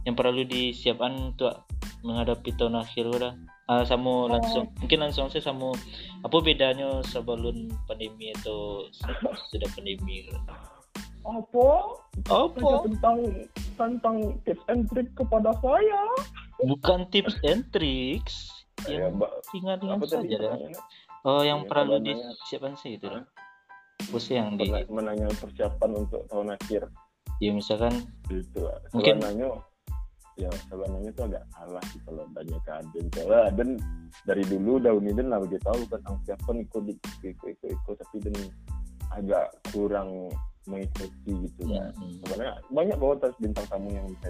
yang 0.05 0.15
perlu 0.17 0.45
disiapkan 0.45 1.33
untuk 1.33 1.65
menghadapi 2.01 2.53
tahun 2.57 2.81
akhir 2.81 3.05
udah 3.09 3.33
Ah, 3.71 3.87
sama 3.87 4.27
langsung 4.27 4.67
mungkin 4.83 4.99
langsung 4.99 5.31
saya 5.31 5.47
sama 5.47 5.71
apa 6.27 6.37
bedanya 6.43 6.99
sebelum 7.07 7.71
pandemi 7.87 8.35
atau 8.43 8.83
sudah 9.47 9.69
pandemi? 9.71 10.27
Apa? 11.23 11.95
apa? 12.27 12.67
Tentang 12.83 13.17
tentang 13.79 14.15
tips 14.43 14.65
and 14.67 14.91
trick 14.91 15.07
kepada 15.15 15.55
saya. 15.63 16.03
bukan 16.67 17.07
tips 17.15 17.39
and 17.47 17.63
tricks 17.71 18.51
Ya, 18.89 19.07
yang 19.07 19.21
ringan-ringan 19.55 20.03
saja 20.09 20.35
dah. 20.41 20.53
oh 21.23 21.45
yang 21.45 21.63
Yang 21.63 21.69
perlu 21.71 21.95
disiapkan 22.01 22.73
sih 22.75 22.97
itu 22.99 23.07
bos 24.09 24.25
yang 24.27 24.57
di 24.59 24.67
menanya 24.89 25.29
persiapan 25.37 25.89
untuk 25.95 26.25
tahun 26.27 26.57
akhir 26.59 26.91
ya 27.41 27.51
misalkan 27.51 27.93
gitu 28.29 28.61
lah. 28.61 28.77
Mungkin- 28.93 29.17
Sebenarnya 29.17 29.49
ya 30.39 30.49
sebenarnya 30.69 31.09
itu 31.11 31.21
agak 31.27 31.43
salah 31.51 31.83
sih 31.91 31.99
kalau 32.07 32.23
tanya 32.31 32.57
ke 32.63 32.71
Aden. 32.71 33.05
Soalnya 33.11 33.41
Aden 33.51 33.69
dari 34.23 34.43
dulu 34.47 34.77
daun 34.79 35.03
ini 35.03 35.21
lah 35.25 35.41
begitu 35.41 35.65
tahu 35.65 35.81
tentang 35.89 36.15
persiapan 36.21 36.55
ikut 36.63 36.83
ikut 36.87 37.35
ikut 37.51 37.69
ikut 37.73 37.95
tapi 37.99 38.17
Dan 38.23 38.35
agak 39.11 39.45
kurang 39.75 40.31
mengikuti 40.69 41.33
gitu 41.49 41.61
ya, 41.67 41.89
kan. 41.91 42.07
Sebenarnya 42.21 42.53
banyak 42.69 42.97
banget 43.01 43.17
tas 43.19 43.35
bintang 43.41 43.65
tamu 43.67 43.89
yang 43.91 44.05
bisa 44.07 44.29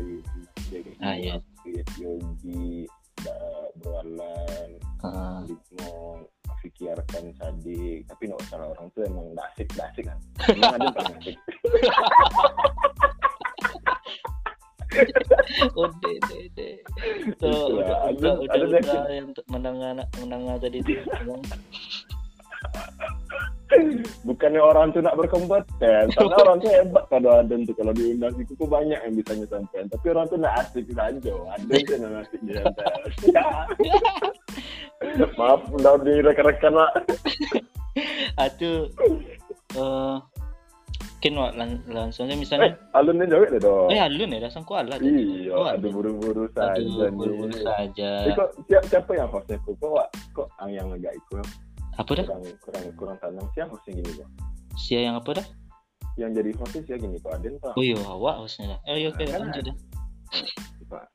jadi 0.72 0.91
Ah, 1.03 1.15
iya. 1.20 1.36
Yogi, 2.00 2.88
Broalan, 3.82 4.70
Ah, 5.01 5.42
Litmo, 5.46 6.30
Vicky 6.62 6.86
Arkan, 6.94 7.34
Sadik 7.42 8.06
tapi 8.06 8.30
nggak 8.30 8.42
usah 8.46 8.62
orang 8.62 8.88
tuh 8.94 9.01
emang 9.06 9.34
nggak 9.34 9.48
asik 9.54 9.68
nggak 9.74 9.88
asik 9.94 10.04
kan. 10.06 10.18
Emang 10.54 10.74
ada 10.78 10.86
yang 10.86 10.96
paling 10.96 11.16
asik. 11.18 11.38
Oh 15.80 15.88
de 16.04 16.13
de 16.51 16.70
Itulah, 17.24 18.12
udah 18.12 18.12
udah 18.12 18.34
udah, 18.44 18.80
udah 18.84 19.04
yang 19.08 19.32
mendengar 19.48 19.96
mendengar 20.20 20.56
tadi 20.60 20.84
itu 20.84 21.00
bukannya 24.28 24.62
orang 24.62 24.92
tuh 24.92 25.01
nak 25.04 25.16
berkompeten. 25.18 26.06
Karena 26.12 26.36
orang 26.42 26.58
tuh 26.60 26.72
hebat 26.72 27.04
kalau 27.10 27.32
ada 27.40 27.54
tuh 27.54 27.75
kalau 27.75 27.94
diundang 27.96 28.36
itu 28.38 28.54
tuh 28.56 28.68
banyak 28.68 29.00
yang 29.00 29.13
bisa 29.16 29.32
nyampein. 29.36 29.88
Tapi 29.90 30.06
orang 30.12 30.25
tuh 30.28 30.40
nak 30.40 30.54
asik 30.63 30.86
saja 30.92 31.32
ada. 31.32 31.74
Yang 31.74 32.00
nak 32.01 32.22
asik 32.28 32.42
dia 32.46 32.62
maaf 35.40 35.66
udah 35.74 35.98
di 36.06 36.22
rekan-rekan 36.22 36.78
lah 36.78 36.92
Atu 38.38 38.86
eh 39.74 40.18
mungkin 41.22 41.38
wak 41.38 41.54
lan- 41.54 41.86
langsung 41.86 42.25
aja 42.25 42.34
eh 42.34 42.40
misalnya 42.42 42.74
alunnya 42.98 43.30
jawab 43.30 43.54
deh 43.54 43.62
dong 43.62 43.94
eh 43.94 44.01
alun 44.01 44.34
ya 44.34 44.42
dasang 44.42 44.66
ku 44.66 44.74
alat 44.74 44.98
iya 45.06 45.54
Oh, 45.54 45.70
aduh 45.70 45.94
buru-buru 45.94 46.50
saja 46.50 46.82
aduh 46.82 47.13
buru-buru 47.13 47.62
saja. 47.62 48.25
Eh, 48.25 48.34
kok 48.34 48.58
siapa, 48.66 48.86
siapa 48.90 49.12
yang 49.13 49.30
hostnya 49.30 49.62
kok 49.62 49.78
kok 49.78 50.10
kok 50.34 50.50
yang 50.66 50.90
agak 50.90 51.13
ikut 51.13 51.46
apa 52.00 52.12
dah? 52.16 52.26
Kurang 52.28 52.44
kurang 52.64 52.84
kurang 52.96 53.18
tanam. 53.20 53.46
Siapa 53.56 53.72
hostnya 53.76 54.00
gini 54.00 54.12
kok 54.20 54.30
sia 54.80 55.00
yang 55.04 55.16
apa 55.20 55.42
dah? 55.44 55.48
Yang 56.20 56.32
jadi 56.44 56.50
hostnya 56.60 56.82
sih 56.88 56.96
gini 57.00 57.18
kok 57.20 57.32
Aden 57.36 57.56
pak. 57.60 57.74
Oh 57.76 57.84
iya 57.84 57.98
awak 58.08 58.36
hostnya 58.44 58.78
dah. 58.78 58.80
Eh 58.88 58.96
iya 59.04 59.08
oke 59.12 59.24
Kan 59.28 59.40
lanjut 59.48 59.64
dah. 59.68 59.76
Pak. 60.92 61.06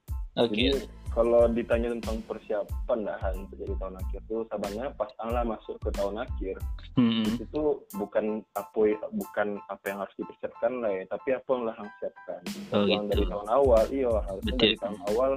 oke. 0.41 0.53
Jadi 0.53 0.89
kalau 1.17 1.49
ditanya 1.49 1.89
tentang 1.97 2.21
persiapan 2.29 2.99
dah 3.09 3.17
untuk 3.33 3.57
jadi 3.57 3.73
tahun 3.81 3.97
akhir 3.97 4.21
tuh 4.29 4.45
sabarnya 4.53 4.93
pas 5.01 5.09
Allah 5.17 5.49
masuk 5.49 5.81
ke 5.81 5.89
tahun 5.97 6.21
akhir 6.21 6.61
Hmm, 6.97 7.29
itu 7.37 7.85
bukan 8.01 8.41
apa 8.57 8.81
bukan 9.13 9.61
apa 9.69 9.85
yang 9.85 10.01
harus 10.01 10.17
dipersiapkan 10.17 10.81
lah 10.81 10.89
ya 10.97 11.05
tapi 11.13 11.37
apa 11.37 11.45
yang 11.53 11.63
lah 11.69 11.77
harus 11.77 11.93
siapkan. 12.01 12.41
Oh, 12.73 12.89
yang 12.89 13.05
gitu. 13.05 13.13
dari 13.13 13.25
tahun 13.29 13.49
awal 13.53 13.85
iya 13.93 14.09
harusnya 14.25 14.53
Betul. 14.57 14.65
dari 14.65 14.77
tahun 14.81 14.99
awal 15.13 15.31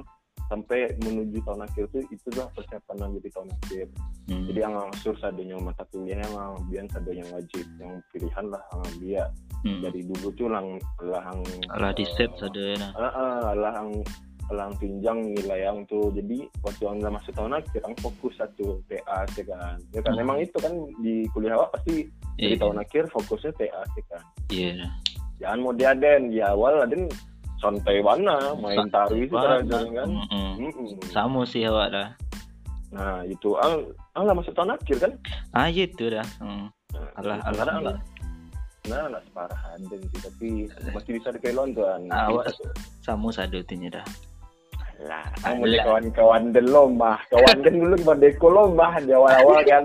sampai 0.50 0.90
menuju 1.06 1.38
tahun 1.46 1.62
akhir 1.62 1.86
itu 2.10 2.28
lah 2.34 2.50
persiapan 2.50 2.96
yang 2.98 3.10
jadi 3.22 3.28
tahun 3.30 3.48
akhir 3.54 3.86
hmm. 4.26 4.44
jadi 4.50 4.58
yang 4.66 4.74
ngangsur 4.74 5.14
sadenya 5.22 5.56
mata 5.62 5.84
kuliah 5.94 6.18
yang 6.18 6.34
biar 6.66 6.84
sadenya 6.90 7.24
wajib 7.30 7.64
yang 7.78 7.92
pilihan 8.10 8.46
lah 8.50 8.62
yang 8.74 8.94
dia 8.98 9.24
Hmm. 9.60 9.84
dari 9.84 10.00
dulu 10.00 10.32
tuh 10.40 10.48
lang 10.48 10.80
lang 11.04 11.36
Alah 11.68 11.92
di 11.92 12.08
set 12.16 12.32
eh, 12.32 12.48
ada 12.48 12.62
ya 12.64 12.76
nah. 12.80 12.92
Ah, 12.96 13.12
ah, 13.12 13.52
lang 13.52 14.00
lang 14.48 14.72
tunjang 14.80 15.36
nilai 15.36 15.68
yang 15.68 15.84
tuh 15.84 16.08
jadi 16.16 16.48
waktu 16.64 16.84
anda 16.88 17.12
masuk 17.12 17.36
tahun 17.36 17.60
akhir 17.60 17.84
ang 17.84 17.92
fokus 18.00 18.40
satu 18.40 18.80
TA 18.88 19.20
sih 19.36 19.44
kan 19.44 19.76
ya 19.92 20.00
kan 20.00 20.16
Hmm. 20.16 20.24
memang 20.24 20.40
itu 20.40 20.56
kan 20.64 20.72
di 21.04 21.28
kuliah 21.36 21.60
awak 21.60 21.76
pasti 21.76 22.08
Iya, 22.40 22.48
di 22.50 22.56
tahun 22.56 22.80
akhir 22.80 23.12
fokusnya 23.12 23.52
TA 23.52 23.82
sih 23.92 24.04
kan 24.08 24.22
iya 24.48 24.70
dah. 24.80 24.92
jangan 25.44 25.58
mau 25.60 25.72
dia 25.76 25.92
den 25.92 26.32
di 26.32 26.40
awal 26.40 26.80
aden 26.80 27.04
santai 27.60 28.00
mana 28.00 28.56
main 28.56 28.88
tari 28.88 29.28
itu 29.28 29.36
kan 29.36 29.62
kan? 29.68 30.08
mm-mm. 30.08 30.50
Mm-mm. 30.58 30.88
sama 31.12 31.44
sih 31.44 31.62
awak 31.68 31.92
dah. 31.92 32.08
Nah 32.90 33.22
itu 33.22 33.54
ang 33.60 33.86
ang 34.16 34.24
lah 34.26 34.34
masuk 34.34 34.56
tahun 34.56 34.74
akhir 34.74 34.96
kan? 34.98 35.12
Ah 35.52 35.68
itu 35.68 36.08
dah. 36.08 36.26
Hmm. 36.40 36.72
nah, 36.90 37.10
alah 37.20 37.38
alah 37.46 37.74
anak 37.76 37.96
nah 38.88 39.06
anak 39.06 39.22
separah 39.28 39.60
sih 39.76 40.00
tapi 40.24 40.48
masih 40.90 41.10
bisa 41.20 41.28
dikelon 41.30 41.76
tuh 41.76 41.84
an 41.84 42.08
Ah, 42.08 42.32
awak- 42.32 42.48
sama 43.04 43.28
sadu 43.30 43.60
tinya 43.62 44.00
dah 44.00 44.06
lah 45.06 45.24
di 45.64 45.78
kawan-kawan 45.80 46.52
den 46.52 46.66
lomah 46.68 47.16
kawan 47.32 47.56
den 47.64 47.80
dulu 47.80 47.94
kepada 47.96 48.20
deko 48.20 48.48
lomah 48.52 48.92
di 49.00 49.12
awal-awal 49.16 49.64
kan. 49.64 49.84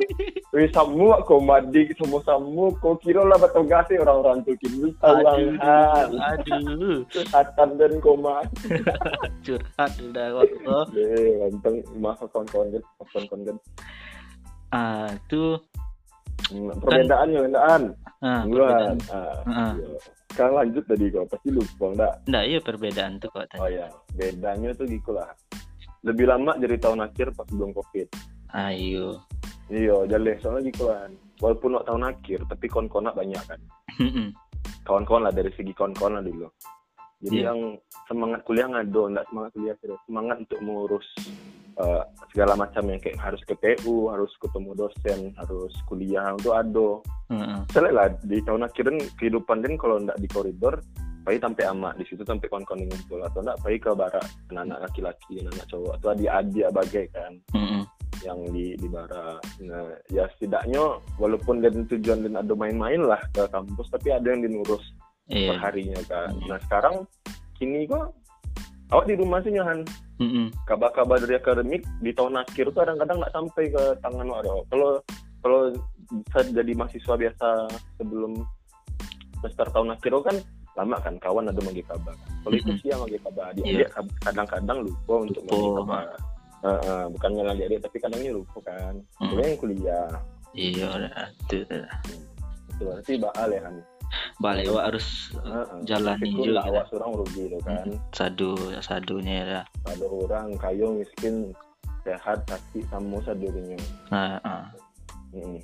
Wih 0.51 0.67
samu 0.75 1.15
aku 1.15 1.39
madi 1.39 1.87
semua 1.95 2.19
samu 2.27 2.71
kau 2.83 2.99
kira 2.99 3.23
lah 3.23 3.39
bertugas 3.39 3.87
orang-orang 3.91 4.43
tuh 4.43 4.55
kini? 4.59 4.91
Tawang 4.99 5.55
hal 5.59 6.09
aduh 6.19 7.03
hatan 7.31 7.69
dan 7.79 7.93
koma 8.03 8.43
curhat 9.45 9.91
udah 9.99 10.25
awak 10.35 10.51
oh. 10.67 10.85
eh 10.95 11.47
ganteng. 11.47 11.75
Maaf 11.95 12.23
kawan-kawan 12.31 12.75
den 12.75 12.83
kawan-kawan 13.11 13.41
den 13.43 13.57
ah 14.75 15.11
tuh 15.31 15.59
Hmm, 16.45 16.69
perbedaannya 16.77 17.39
perbedaan 17.41 17.81
ah 18.21 18.43
perbedaan 18.45 18.97
ah, 19.09 19.33
Ah. 19.49 19.73
iya. 19.73 19.97
Sekarang 20.35 20.55
lanjut 20.59 20.83
tadi 20.83 21.05
kau 21.15 21.23
pasti 21.23 21.47
lupa 21.47 21.85
enggak 21.95 22.13
enggak 22.27 22.43
iya 22.43 22.59
perbedaan 22.59 23.13
tuh 23.23 23.31
kok 23.31 23.47
tadi. 23.47 23.61
Oh 23.63 23.71
ya 23.71 23.87
bedanya 24.11 24.69
tuh 24.75 24.85
gitu 24.91 25.15
lah. 25.15 25.31
Lebih 26.03 26.27
lama 26.27 26.59
dari 26.59 26.75
tahun 26.75 27.07
akhir 27.07 27.31
pas 27.39 27.47
belum 27.47 27.71
covid. 27.71 28.11
Ayo 28.51 29.15
iya. 29.71 29.95
Jadi 30.11 30.43
soalnya 30.43 30.67
gitu 30.67 30.91
kan. 30.91 31.09
Walaupun 31.39 31.79
nak 31.79 31.87
tahun 31.87 32.03
akhir 32.03 32.39
tapi 32.51 32.65
kon-kon 32.67 33.07
banyak 33.07 33.43
kan. 33.47 33.59
Kawan-kawan 34.83 35.31
lah 35.31 35.33
dari 35.33 35.49
segi 35.55 35.71
kawan-kawan 35.71 36.19
lah 36.19 36.23
dulu. 36.27 36.51
Jadi 37.23 37.41
Iya. 37.41 37.55
yang 37.55 37.59
semangat 38.11 38.43
kuliah 38.43 38.67
ngado 38.67 39.01
enggak 39.07 39.25
semangat 39.31 39.51
kuliah 39.55 39.75
serius 39.79 40.01
semangat 40.03 40.35
untuk 40.43 40.59
mengurus 40.59 41.07
eh, 41.75 42.03
segala 42.31 42.53
macam 42.55 42.83
yang 42.87 42.99
kayak 42.99 43.19
harus 43.19 43.41
ke 43.43 43.55
TU 43.59 44.07
harus 44.11 44.31
ketemu 44.39 44.71
dosen 44.75 45.31
harus 45.35 45.73
kuliah 45.87 46.35
itu 46.35 46.51
ado 46.51 46.99
Heeh. 47.25 47.57
Soalnya 47.73 47.91
lah 47.95 48.07
di 48.21 48.37
tahun 48.45 48.69
akhiran 48.69 48.97
kehidupan 49.17 49.65
dan 49.65 49.73
kalau 49.81 49.97
ndak 49.97 50.17
di 50.21 50.29
koridor 50.29 50.77
pai 51.25 51.41
sampai 51.41 51.65
amak 51.65 51.97
di 51.97 52.05
situ 52.05 52.21
sampai 52.21 52.45
kawan-kawan 52.45 52.85
yang 52.85 52.93
ngumpul 52.93 53.17
atau 53.25 53.41
ndak 53.41 53.57
pai 53.65 53.81
ke 53.81 53.89
barat 53.97 54.21
anak-anak 54.53 54.77
laki-laki 54.85 55.41
anak 55.41 55.65
cowok 55.65 55.97
atau 55.97 56.13
adik-adik 56.13 56.69
bagai 56.69 57.05
kan 57.09 57.33
Mm-mm. 57.57 57.81
yang 58.21 58.37
di 58.53 58.77
di 58.77 58.85
bara 58.85 59.41
nah 59.65 59.89
ya 60.13 60.29
setidaknya 60.37 61.01
walaupun 61.17 61.65
dan 61.65 61.81
tujuan 61.89 62.29
dan 62.29 62.37
ada 62.45 62.53
main-main 62.53 63.01
lah 63.01 63.17
ke 63.33 63.41
kampus 63.49 63.89
tapi 63.89 64.13
ada 64.13 64.27
yang 64.37 64.45
dinurus 64.45 64.85
iya 65.25 65.57
perharinya 65.57 65.97
kan 66.05 66.29
Hmm. 66.29 66.45
nah 66.45 66.61
sekarang 66.69 66.95
kini 67.57 67.89
kok 67.89 68.13
awak 68.89 69.05
di 69.05 69.15
rumah 69.15 69.39
sih 69.39 69.49
nyahan 69.49 69.81
Mm-mm. 70.17 70.47
kabar-kabar 70.63 71.17
dari 71.17 71.35
akademik 71.35 71.81
di 71.99 72.11
tahun 72.11 72.39
akhir 72.39 72.69
tuh 72.69 72.79
kadang-kadang 72.79 73.17
nggak 73.17 73.33
sampai 73.33 73.63
ke 73.67 73.83
tangan 73.99 74.27
awak 74.29 74.63
kalau 74.67 74.91
kalau 75.39 75.61
saya 76.29 76.45
jadi 76.53 76.71
mahasiswa 76.73 77.15
biasa 77.15 77.47
sebelum 77.95 78.31
semester 79.35 79.67
tahun 79.69 79.93
akhir 79.93 80.11
kan 80.23 80.37
lama 80.75 80.97
kan 80.99 81.15
kawan 81.17 81.47
ada 81.47 81.61
magi 81.61 81.81
kabar 81.81 82.13
kalau 82.41 82.53
itu 82.53 82.67
Mm-mm. 82.67 82.81
siang 82.81 82.99
magi 83.01 83.17
kabar 83.17 83.49
dia 83.53 83.63
Iya. 83.63 83.87
kadang-kadang 84.21 84.83
lupa 84.83 85.13
untuk 85.21 85.43
magi 85.45 85.69
kabar 85.75 86.07
Eh, 86.65 86.81
eh, 86.81 87.05
bukan 87.13 87.29
ngelang 87.29 87.61
dia 87.61 87.77
tapi 87.77 87.97
kadangnya 88.01 88.33
lupa 88.33 88.57
kan. 88.65 88.97
Kuliah 89.21 89.45
yang 89.45 89.59
kuliah 89.59 90.07
iya 90.49 90.87
tuh 91.45 91.61
dah. 91.61 91.93
itu 92.73 92.81
berarti 92.81 93.13
baal 93.21 93.49
ya 93.53 93.61
kan 93.61 93.75
balik 94.39 94.69
awak 94.71 94.93
harus 94.93 95.33
Heeh. 95.37 95.83
jalani 95.87 96.29
juga 96.31 96.61
awak 96.67 96.85
seorang 96.91 97.11
rugi 97.19 97.43
lo 97.51 97.59
kan. 97.63 97.87
Sadu 98.11 98.55
sadunya 98.83 99.35
ya 99.43 99.61
ada 99.87 100.05
orang 100.07 100.55
kayu 100.59 100.99
miskin 100.99 101.55
sehat 102.05 102.45
sakit 102.45 102.85
sama 102.93 103.17
sadunya 103.25 103.79
nah, 104.13 104.37
ah. 104.45 104.69
Mm. 105.33 105.59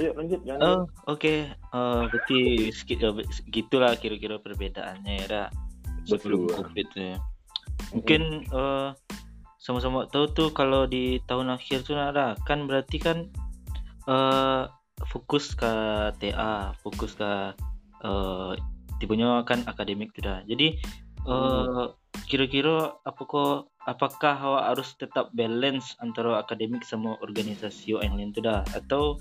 ayo 0.00 0.10
lanjut 0.16 0.40
jangan 0.48 0.64
oh 0.64 0.82
oke. 1.04 1.52
Berarti 1.72 2.72
segi- 2.72 2.96
eh, 2.96 3.28
gitulah 3.52 3.92
kira-kira 4.00 4.40
perbedaannya 4.40 5.28
ya 5.28 5.52
sebelum 6.08 6.48
Betul. 6.48 6.56
covid 6.64 6.88
ya. 6.96 7.14
Mungkin 7.92 8.22
eh, 8.48 8.88
sama-sama 9.60 10.08
tahu 10.08 10.26
tuh 10.32 10.48
kalau 10.50 10.88
di 10.88 11.20
tahun 11.28 11.54
akhir 11.54 11.84
tuh 11.86 11.94
ada 11.94 12.34
kan 12.48 12.64
berarti 12.66 12.98
kan 12.98 13.28
eh 14.08 14.62
fokus 15.08 15.54
ke 15.56 15.72
TA 16.18 16.74
fokus 16.80 17.14
ke 17.16 17.30
eh 18.02 18.52
tipenya 18.98 19.42
kan 19.46 19.66
akademik 19.66 20.14
sudah 20.14 20.42
jadi 20.46 20.78
eh 21.26 21.84
kira-kira 22.28 22.94
apakah 23.82 24.34
awak 24.38 24.64
harus 24.74 24.94
tetap 24.98 25.30
balance 25.34 25.98
antara 25.98 26.38
akademik 26.38 26.86
sama 26.86 27.18
organisasi 27.22 27.98
yang 27.98 28.14
lain 28.14 28.30
tuh 28.30 28.46
dah 28.46 28.62
atau 28.74 29.18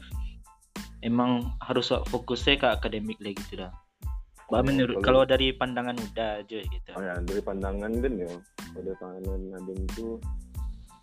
emang 1.01 1.50
harus 1.65 1.89
fokusnya 1.89 2.61
ke 2.61 2.67
akademik 2.69 3.17
lagi 3.21 3.41
tuh 3.50 3.65
dah 3.65 3.73
Bah, 4.51 4.59
menurut 4.59 5.00
kalau 5.00 5.23
dari 5.23 5.55
pandangan 5.55 5.95
udah 5.95 6.43
aja 6.43 6.59
gitu 6.59 6.89
Oh 6.91 7.00
ya, 7.00 7.15
dari 7.23 7.39
pandangan 7.39 7.88
Den 8.03 8.19
ya, 8.19 8.35
dari 8.75 8.91
pandangan 9.00 9.41
Nadine 9.47 9.88
itu 9.88 10.19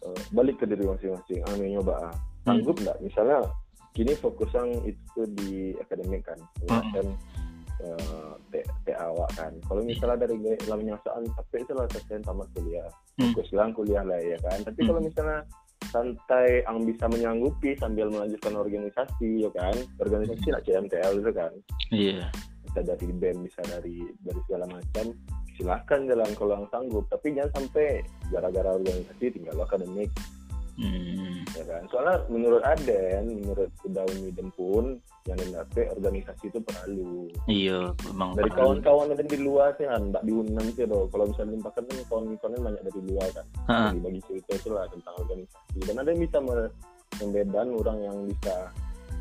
eh, 0.04 0.20
balik 0.36 0.60
ke 0.60 0.68
diri 0.68 0.84
masing-masing. 0.84 1.40
Ah, 1.48 1.56
nyoba 1.56 2.12
ah. 2.12 2.14
Sanggup 2.44 2.76
nggak? 2.76 3.00
Misalnya 3.00 3.48
kini 3.96 4.12
fokusan 4.18 4.84
itu 4.84 5.20
di 5.38 5.74
akademik 5.78 6.24
kan, 6.26 6.38
Hmm. 6.66 6.84
kan 6.92 7.06
eh, 7.78 8.64
TA 8.82 9.06
awak 9.06 9.30
kan. 9.38 9.54
Kalau 9.70 9.86
misalnya 9.86 10.26
dari 10.26 10.34
dalam 10.66 10.82
nyaksaan 10.82 11.22
tapi 11.38 11.62
itu 11.62 11.72
lah 11.78 11.86
saya 11.94 12.18
tamat 12.26 12.48
kuliah, 12.56 12.88
Hmm. 13.18 13.30
fokus 13.30 13.50
lang 13.54 13.70
kuliah 13.70 14.02
lah 14.02 14.18
ya 14.18 14.38
kan. 14.42 14.58
Tapi 14.66 14.80
kalau 14.82 14.98
Hmm. 14.98 15.08
misalnya 15.10 15.38
santai 15.88 16.66
yang 16.66 16.84
bisa 16.84 17.06
menyanggupi 17.08 17.78
sambil 17.78 18.10
melanjutkan 18.12 18.54
organisasi 18.58 19.46
ya 19.46 19.50
kan 19.56 19.76
organisasi 20.02 20.48
lah 20.52 20.60
CMTL 20.66 21.22
itu 21.22 21.30
kan 21.32 21.52
iya 21.94 22.28
bisa 22.66 22.80
dari 22.84 23.08
BEM 23.08 23.46
bisa 23.48 23.62
dari 23.64 24.04
dari 24.20 24.40
segala 24.44 24.68
macam 24.68 25.16
silahkan 25.56 26.00
jalan 26.04 26.30
kalau 26.36 26.52
yang 26.60 26.68
sanggup 26.68 27.04
tapi 27.08 27.32
jangan 27.32 27.50
sampai 27.62 28.04
gara-gara 28.28 28.70
organisasi 28.76 29.24
tinggal 29.32 29.64
akademik 29.64 30.10
Hmm. 30.78 31.42
ya 31.58 31.64
kan? 31.66 31.82
Soalnya 31.90 32.22
menurut 32.30 32.62
Aden 32.62 33.42
menurut 33.42 33.70
Udauni 33.82 34.30
Dan 34.30 34.54
pun 34.54 35.02
yang 35.26 35.38
dapet 35.50 35.90
organisasi 35.90 36.54
itu 36.54 36.62
perlu. 36.62 37.26
Iya 37.50 37.92
memang 38.06 38.38
dari 38.38 38.50
kawan-kawan 38.54 39.10
ada 39.10 39.26
di 39.26 39.38
luar 39.42 39.74
sih 39.74 39.90
kan? 39.90 40.14
Mbak 40.14 40.22
diundang 40.22 40.68
sih 40.78 40.86
loh. 40.86 41.10
Kalau 41.10 41.26
misalnya 41.26 41.58
limpahkan 41.58 41.82
kan 41.82 41.96
kawan-kawan 42.06 42.62
banyak 42.62 42.82
dari 42.86 43.00
luar 43.10 43.28
kan? 43.34 43.46
Ha, 43.66 43.90
bagi 43.98 44.20
cerita 44.30 44.50
itu 44.54 44.68
lah 44.70 44.86
tentang 44.86 45.14
organisasi. 45.18 45.78
Dan 45.82 45.96
ada 45.98 46.08
yang 46.14 46.22
bisa 46.22 46.38
me- 46.38 46.72
membedakan 47.18 47.68
orang 47.74 47.98
yang 47.98 48.16
bisa 48.30 48.54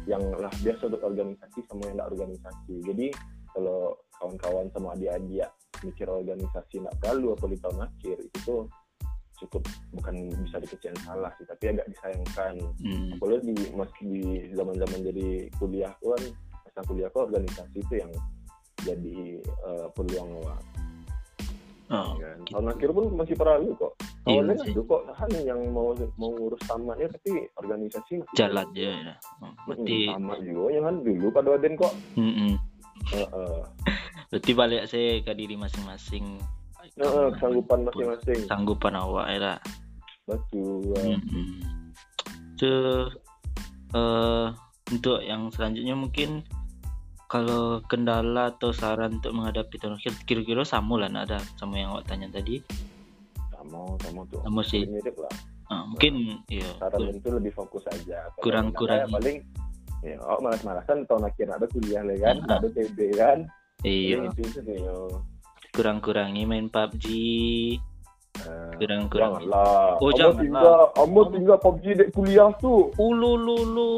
yang 0.08 0.24
lah 0.38 0.54
biasa 0.64 0.82
untuk 0.88 1.04
organisasi 1.04 1.60
sama 1.66 1.82
yang 1.90 1.96
tidak 1.98 2.10
organisasi. 2.14 2.76
Jadi 2.86 3.08
kalau 3.52 3.98
kawan-kawan 4.22 4.70
sama 4.72 4.94
adik-adik 4.94 5.50
mikir 5.82 6.06
organisasi 6.06 6.82
tidak 6.82 6.96
perlu 7.02 7.34
apa 7.34 7.46
di 7.50 7.58
tahun 7.58 7.80
akhir 7.86 8.18
itu 8.22 8.38
tuh 8.46 8.62
cukup 9.38 9.64
bukan 9.94 10.34
bisa 10.44 10.58
dikecilkan 10.62 10.98
salah 11.06 11.32
sih 11.38 11.46
tapi 11.46 11.78
agak 11.78 11.88
disayangkan 11.94 12.54
hmm. 12.82 13.18
apalagi 13.18 13.54
di 13.54 13.66
masih 13.78 14.04
di 14.10 14.24
zaman-zaman 14.58 15.00
jadi 15.06 15.28
kuliah 15.62 15.94
kan 16.02 16.24
masa 16.66 16.80
kuliah 16.86 17.10
kok 17.14 17.30
organisasi 17.30 17.78
itu 17.82 17.94
yang 17.98 18.12
jadi 18.86 19.18
eh, 19.42 19.88
peluang 19.94 20.30
awak 20.46 20.62
oh 21.90 22.14
kan. 22.20 22.38
gitu. 22.44 22.52
Tahun 22.54 22.68
akhir 22.68 22.90
pun 22.92 23.06
masih 23.16 23.36
perlu 23.40 23.72
kok. 23.80 23.94
Iya 24.28 24.44
Awalnya 24.44 24.56
sih. 24.60 24.76
ada 24.76 24.82
kok 24.84 25.02
Han 25.08 25.32
yang 25.48 25.62
mau 25.72 25.96
mau 26.20 26.30
ngurus 26.36 26.62
tamatnya 26.68 27.08
tapi 27.16 27.48
organisasi 27.56 28.12
masih 28.20 28.36
jalan 28.36 28.68
ya, 28.76 28.92
ya. 28.92 29.16
Oh, 29.40 29.52
Hmm, 29.72 29.88
sama 29.88 30.36
juga 30.44 30.66
yang 30.76 30.84
kan 30.84 30.96
dulu 31.00 31.28
pada 31.32 31.50
Aden 31.56 31.74
kok. 31.80 31.94
Mm-mm. 32.20 32.60
Heeh. 33.16 33.60
berarti 34.30 34.52
balik 34.52 34.84
saya 34.92 35.24
ke 35.24 35.32
diri 35.32 35.56
masing-masing 35.56 36.36
Heeh, 36.98 37.26
kesanggupan 37.34 37.80
masing-masing. 37.86 38.40
sanggupan 38.46 38.94
awak 38.94 39.26
ya 39.30 39.40
lah. 39.40 39.58
Betul. 40.26 40.82
Tuh 42.58 43.08
eh 43.88 44.48
untuk 44.88 45.20
yang 45.22 45.48
selanjutnya 45.48 45.94
mungkin 45.94 46.42
kalau 47.28 47.80
kendala 47.84 48.50
atau 48.50 48.72
saran 48.72 49.20
untuk 49.20 49.32
menghadapi 49.32 49.76
tahun 49.78 49.96
akhir 49.96 50.16
kira-kira 50.24 50.64
sama 50.64 50.96
lah 50.98 51.08
nak 51.08 51.28
ada 51.28 51.40
sama 51.56 51.76
yang 51.76 51.92
awak 51.92 52.04
tanya 52.06 52.28
tadi 52.30 52.64
Sama 53.52 54.00
sama 54.00 54.24
tuh. 54.28 54.40
sama 54.42 54.62
sih 54.62 54.84
Mirip 54.86 55.16
lah. 55.18 55.32
Ah, 55.68 55.84
mungkin 55.84 56.40
ya 56.48 56.64
Saran 56.78 57.12
itu 57.12 57.28
lebih 57.30 57.52
fokus 57.52 57.84
aja. 57.86 58.28
Kalau 58.28 58.40
Kurang-kurang. 58.40 59.06
yang 59.06 59.14
paling 59.14 59.38
ya 60.02 60.16
oh 60.24 60.40
malas-malasan 60.40 61.04
tahun 61.04 61.28
akhir 61.28 61.48
ada 61.52 61.66
kuliah 61.68 62.02
lah 62.02 62.18
kan, 62.18 62.36
Ah. 62.48 62.58
ada 62.58 62.68
TB 62.70 62.98
kan. 63.16 63.38
iya 63.84 64.24
itu 64.24 64.60
yo. 64.66 65.20
Kurang-kurangi 65.78 66.44
main 66.44 66.68
PUBG 66.68 67.06
Eh, 68.38 68.70
kurang-kurang 68.78 69.42
Janganlah. 69.42 69.98
Oh, 69.98 70.10
Amo 70.10 70.14
janganlah. 70.14 70.38
tinggal, 70.38 70.78
amo 70.96 71.22
tinggal 71.28 71.58
PUBG 71.58 71.86
dek 71.96 72.10
kuliah 72.14 72.54
tuh. 72.56 72.94
ulu 72.96 73.34
lu 73.34 73.58
lu 73.66 73.92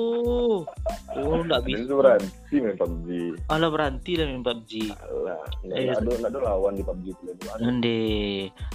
oh 0.64 1.44
bisa 1.68 1.84
tuh 1.84 1.98
berhenti 2.00 2.56
main 2.58 2.76
PUBG. 2.76 3.08
Alah 3.52 3.68
berhenti 3.68 4.12
lah 4.16 4.26
main 4.26 4.40
PUBG 4.40 4.72
Alah, 4.96 5.44
Eh, 5.68 5.92
ada 5.92 6.08
ada 6.24 6.40
lawan 6.40 6.72
di 6.74 6.84
PUBG 6.84 7.06
itu. 7.12 7.24
Ada. 7.46 7.60
Nanti 7.60 7.98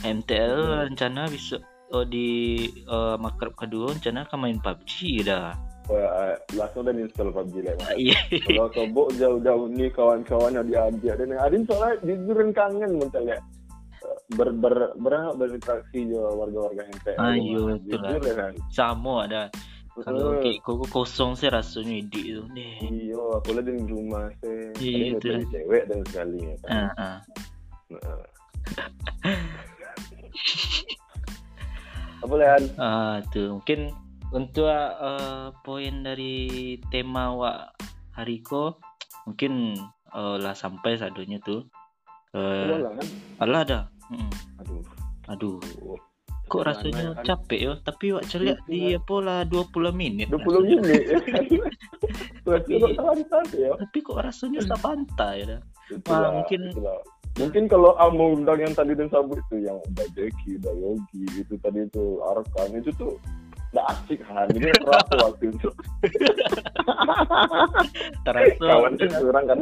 MTL 0.04 0.52
Hmm. 0.54 0.80
rencana 0.84 1.22
bisa 1.28 1.56
oh, 1.90 2.04
di 2.04 2.28
eh, 2.68 3.16
makrab 3.16 3.56
kedua 3.56 3.96
rencana 3.96 4.28
akan 4.28 4.38
main 4.38 4.60
PUBG 4.60 5.24
dah. 5.24 5.56
Langsung 6.55 6.83
dan 6.88 6.97
install 6.97 7.35
PUBG 7.35 7.55
lah. 7.64 7.77
Kalau 8.49 8.68
sobok 8.73 9.09
jauh-jauh 9.20 9.68
nih 9.73 9.92
kawan-kawan 9.92 10.57
yang 10.57 10.66
diajak 10.68 11.20
dan 11.20 11.37
Adin 11.37 11.68
soalnya 11.68 12.01
jujur 12.03 12.38
kangen 12.57 12.97
mental 12.97 13.25
ya 13.29 13.38
ber 14.33 14.49
ber 14.57 14.97
ber 14.97 15.14
berinteraksi 15.37 16.09
juga 16.09 16.33
warga-warga 16.33 16.83
MTL. 16.88 17.18
Ayo, 17.20 17.77
itulah. 17.77 18.11
jujur 18.16 18.23
ya 18.25 18.35
kan. 18.35 18.53
Sama 18.73 19.14
ada. 19.29 19.42
Kalau 19.94 20.42
kayak 20.42 20.59
koko 20.66 20.90
kosong 20.90 21.38
sih 21.38 21.47
rasanya 21.47 22.03
ide 22.03 22.20
itu. 22.35 22.42
Deh. 22.51 22.83
Iya, 22.83 23.20
aku 23.38 23.55
lihat 23.55 23.70
di 23.70 23.87
rumah 23.87 24.27
sih. 24.42 24.75
Iya, 24.83 25.14
itu. 25.14 25.29
cewek 25.55 25.87
dan 25.87 26.01
sekali 26.11 26.38
ya 26.42 26.55
kan. 26.66 26.70
Ah. 26.99 27.18
Nah. 27.94 28.27
Apa 32.27 32.35
Lehan? 32.35 32.62
Ah, 32.81 33.23
tuh 33.31 33.61
mungkin 33.61 33.94
untuk 34.30 34.66
eh, 34.66 35.46
poin 35.60 35.94
dari 36.00 36.34
tema 36.88 37.30
wa 37.30 37.52
hariko 38.12 38.78
mungkin 39.24 39.74
eh, 40.10 40.37
lah 40.38 40.54
sampai 40.54 40.94
sadonya 40.94 41.37
tuh. 41.40 41.66
Eh, 42.30 42.40
Udah 42.64 42.78
lah 42.80 42.92
kan? 42.94 43.06
alah 43.40 43.60
ada. 43.62 43.80
Mm, 44.06 44.30
Aduh. 44.60 44.82
Aduh, 45.26 45.56
Oh. 45.80 45.96
kok 46.44 46.60
rasanya 46.62 47.16
ya 47.16 47.24
capek 47.24 47.60
ya? 47.62 47.72
Tapi 47.80 48.12
wak 48.12 48.28
celik 48.28 48.60
di 48.66 48.92
apa 48.92 49.14
lah 49.18 49.38
20 49.42 49.88
menit. 49.90 50.28
20 50.28 50.60
menit 50.76 51.02
ya 51.02 51.18
kan? 51.18 51.44
Berarti 52.44 52.70
Tapi- 52.70 52.82
kok 52.84 52.92
santai 53.24 53.58
ya. 53.58 53.70
Tapi 53.72 53.98
kok 53.98 54.18
rasanya 54.20 54.60
sabanta 54.60 55.28
ya 55.32 55.44
dah. 55.48 55.60
Itulah, 55.88 56.30
mungkin- 56.34 56.68
itulah. 56.68 57.00
mungkin 57.34 57.62
kalau 57.66 57.96
Al 57.96 58.12
mau 58.12 58.30
undang 58.30 58.60
yang 58.60 58.70
tadi 58.70 58.92
dan 58.92 59.08
sabut 59.08 59.40
itu 59.40 59.64
yang 59.64 59.80
udah 59.80 60.06
Jeki, 60.12 60.60
udah 60.60 60.74
Yogi 60.76 61.24
itu 61.34 61.54
tadi 61.56 61.80
itu 61.82 62.04
Arkan 62.22 62.68
itu 62.76 62.90
tuh 62.94 63.16
nggak 63.74 63.87
asik 63.90 64.18
kan 64.22 64.46
jadi 64.54 64.70
terasa 64.78 65.14
waktu 65.18 65.44
itu 65.50 65.68
Terasa. 68.24 68.62
kawan 68.62 68.94
itu 68.94 69.18
orang 69.26 69.44
kan 69.50 69.58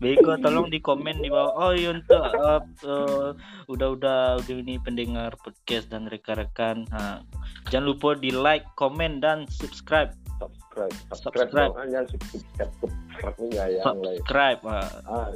Beko 0.00 0.40
tolong 0.40 0.72
di 0.72 0.80
komen 0.80 1.20
di 1.20 1.28
bawah. 1.28 1.52
Oh 1.52 1.72
iya 1.76 1.92
untuk 1.92 2.16
uh, 2.16 2.64
uh, 2.88 3.36
udah-udah 3.68 4.40
udah 4.40 4.54
ini 4.56 4.80
pendengar 4.80 5.36
podcast 5.44 5.92
dan 5.92 6.08
rekan-rekan. 6.08 6.88
Nah, 6.88 7.20
jangan 7.68 7.92
lupa 7.92 8.16
di 8.16 8.32
like, 8.32 8.64
komen 8.80 9.20
dan 9.20 9.44
subscribe. 9.52 10.16
subscribe 10.40 10.94
Subscribe. 11.12 11.72
subscribe 11.76 12.08
subscribe 12.08 12.72
subscribe 13.20 13.76
Subscribe. 13.84 14.60
ah, 14.64 15.28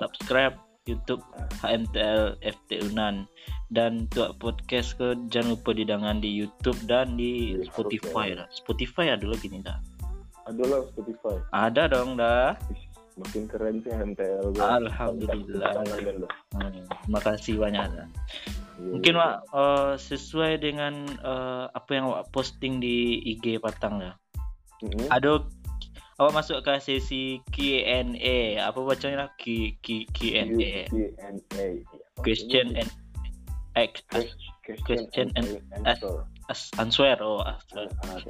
subscribe 0.00 0.56
YouTube 0.88 1.20
HMTL 1.60 2.40
FT 2.40 2.88
Unan 2.88 3.28
dan 3.68 4.08
untuk 4.08 4.40
podcast 4.40 4.96
ke 4.96 5.12
jangan 5.28 5.60
lupa 5.60 5.76
didangan 5.76 6.24
di 6.24 6.32
YouTube 6.32 6.80
dan 6.88 7.20
di 7.20 7.60
Iya, 7.60 7.68
Spotify 7.68 8.32
dah. 8.32 8.48
Spotify 8.48 9.12
ada 9.12 9.26
lagi 9.28 9.52
nih 9.52 9.60
dah. 9.60 9.78
adalah 10.48 10.80
Spotify 10.88 11.36
Ada 11.52 11.92
dong 11.92 12.16
dah. 12.16 12.56
Makin 13.20 13.44
keren 13.52 13.84
sih 13.84 13.92
MTL. 13.92 14.56
Alhamdulillah. 14.56 15.76
Hmm, 16.56 16.80
terima 17.04 17.20
kasih 17.20 17.60
banyak 17.60 17.84
dah. 17.92 18.08
Iya, 18.80 18.88
Mungkin. 18.96 19.12
Wak 19.20 19.36
eh, 19.52 19.92
sesuai 20.00 20.52
dengan 20.64 21.04
eh, 21.04 21.64
apa 21.68 21.90
yang 21.92 22.08
Wak 22.08 22.32
posting 22.32 22.80
di 22.80 23.20
IG 23.28 23.60
Patang 23.60 24.00
ya. 24.00 24.12
Mhm. 24.80 25.10
Ada 25.10 25.42
awak 26.18 26.42
masuk 26.42 26.58
ke 26.66 26.74
sesi 26.82 27.38
Q&A 27.54 28.58
apa 28.58 28.78
bacanya 28.82 29.30
Q 29.38 29.74
Q 29.78 30.06
Q&A 30.10 30.90
Q&A 30.90 31.66
question 32.22 32.74
and 32.74 32.90
Question 34.68 35.32
and 35.32 35.48
answer. 35.86 36.28
answer. 36.76 37.16
Oh 37.24 37.40
answer 37.40 37.88
Ah, 38.04 38.20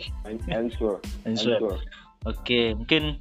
answer. 0.54 1.02
Answer. 1.26 1.58
Oke 2.28 2.78
mungkin 2.78 3.18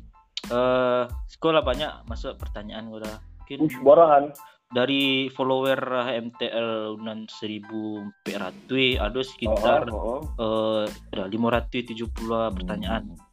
eh 0.54 1.04
sekolah 1.10 1.66
banyak. 1.66 2.06
Masuk 2.06 2.38
pertanyaan 2.38 2.94
udah 2.94 3.18
mungkin 3.42 3.66
Ush, 3.66 3.82
barangan 3.82 4.38
dari 4.70 5.32
follower 5.34 5.80
MTL 6.14 7.00
unan 7.00 7.26
1400 7.26 9.00
ada 9.00 9.22
sekitar 9.24 9.90
oh, 9.90 10.22
oh, 10.38 10.84
oh. 10.86 10.86
ada 11.16 11.26
570 11.26 12.12
pertanyaan. 12.54 13.18
Lima 13.18 13.27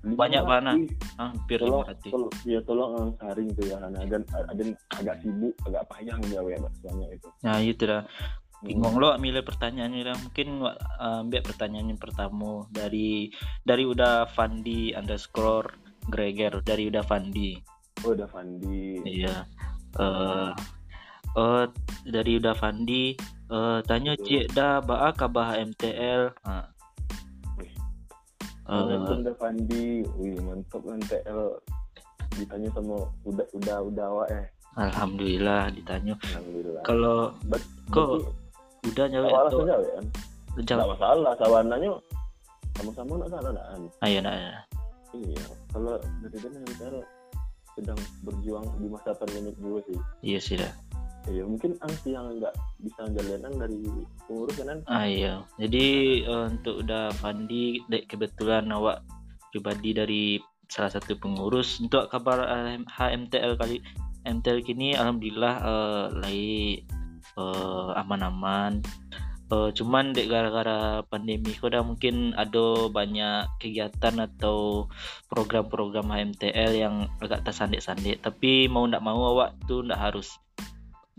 Banyak 0.00 0.42
mana? 0.48 0.72
hampir 1.20 1.60
tolong, 1.60 1.84
500 1.84 2.08
tolong 2.08 2.32
ya 2.48 2.60
tolong 2.64 2.90
eh, 2.96 3.08
saring 3.20 3.48
tuh 3.52 3.64
ya 3.68 3.76
Hana 3.76 4.00
dan 4.08 4.22
ada 4.32 4.62
agak 4.96 5.16
sibuk 5.20 5.52
agak 5.68 5.84
payah 5.92 6.16
menjawab 6.16 6.48
ya 6.48 6.58
banyak 6.64 7.08
itu. 7.20 7.28
Nah 7.44 7.56
itu 7.60 7.82
dah. 7.84 8.04
Hmm. 8.60 8.68
bingung 8.68 8.96
lo 9.00 9.16
milih 9.16 9.44
pertanyaannya 9.44 10.00
dah. 10.04 10.16
Mungkin 10.20 10.48
uh, 10.64 11.24
ambil 11.24 11.40
pertanyaan 11.40 11.96
yang 11.96 12.00
pertama 12.00 12.68
dari 12.72 13.32
dari 13.64 13.84
udah 13.88 14.28
Fandi 14.28 14.92
underscore 14.92 15.68
Greger 16.08 16.60
dari 16.64 16.88
udah 16.88 17.04
Fandi. 17.04 17.56
Oh 18.04 18.16
udah 18.16 18.28
Fandi. 18.28 19.04
Iya. 19.04 19.44
Eh 20.00 20.52
eh, 21.36 21.64
dari 22.08 22.32
udah 22.40 22.54
Fandi 22.56 23.16
eh 23.50 23.78
tanya 23.84 24.14
cik 24.14 24.54
dah 24.54 24.78
baa 24.80 25.10
kabah 25.12 25.58
MTL 25.58 26.32
ha. 26.46 26.70
Assalamualaikum 28.70 29.18
udah 29.26 29.34
Fandi 29.34 29.86
wih 30.14 30.38
mantap 30.46 30.82
kan 30.86 31.00
TL 31.10 31.40
ditanya 32.38 32.68
sama 32.70 33.02
udah 33.26 33.46
udah 33.58 33.76
udah 33.82 34.04
awak 34.14 34.28
eh. 34.30 34.46
Alhamdulillah 34.78 35.74
ditanya. 35.74 36.14
Alhamdulillah. 36.22 36.82
Kalau 36.86 37.34
Bet- 37.50 37.66
kok 37.90 38.30
udah 38.86 39.04
nyawa 39.10 39.26
atau 39.26 39.42
langsung 39.42 39.66
jawab 39.66 39.84
ya 39.90 40.00
nggak 40.54 40.90
masalah 40.94 41.32
sawananya 41.34 41.90
sama-sama 42.78 43.12
nggak 43.18 43.30
salah 43.34 43.50
nggak 43.50 43.66
kan? 43.66 43.82
Ayo 44.06 44.18
nah, 44.22 44.34
nah. 44.38 44.64
iya 45.18 45.44
kalau 45.74 45.94
dari 46.22 46.38
dan 46.38 46.62
MTL 46.62 46.96
sedang 47.74 47.98
berjuang 48.22 48.66
di 48.78 48.86
masa 48.86 49.10
pandemi 49.18 49.50
juga 49.58 49.82
sih. 49.90 49.98
Iya 50.22 50.38
sih 50.38 50.54
dah 50.62 50.72
Iya 51.28 51.44
mungkin 51.44 51.76
angsi 51.84 52.16
yang 52.16 52.32
nggak 52.40 52.54
bisa 52.80 53.02
jalanan 53.12 53.52
dari 53.60 53.84
pengurus 54.24 54.56
kan 54.56 54.80
Ah 54.88 55.04
iya. 55.04 55.44
Jadi 55.60 55.86
eh, 56.24 56.44
untuk 56.48 56.80
udah 56.80 57.12
dek 57.92 58.08
kebetulan 58.08 58.72
awak 58.72 59.04
pribadi 59.52 59.90
dari 59.92 60.24
salah 60.70 60.88
satu 60.88 61.18
pengurus 61.18 61.82
untuk 61.82 62.08
kabar 62.08 62.46
eh, 62.46 62.80
HMTL 62.88 63.58
kali 63.60 63.84
MTL 64.24 64.64
kini 64.64 64.96
alhamdulillah 64.96 65.54
eh, 65.60 66.04
lagi 66.24 66.58
eh, 67.36 67.88
aman-aman. 68.00 68.80
Eh, 69.50 69.70
cuman 69.74 70.14
dek 70.14 70.30
gara-gara 70.30 71.02
pandemi 71.10 71.50
dah 71.58 71.82
mungkin 71.82 72.30
ada 72.38 72.86
banyak 72.86 73.50
kegiatan 73.58 74.22
atau 74.22 74.86
program-program 75.26 76.06
HMTL 76.06 76.70
yang 76.78 76.94
agak 77.18 77.42
tersandek-sandek 77.42 78.22
tapi 78.22 78.70
mau 78.70 78.86
ndak 78.86 79.02
mau 79.02 79.18
awak 79.34 79.58
tuh 79.66 79.82
ndak 79.82 79.98
harus 79.98 80.38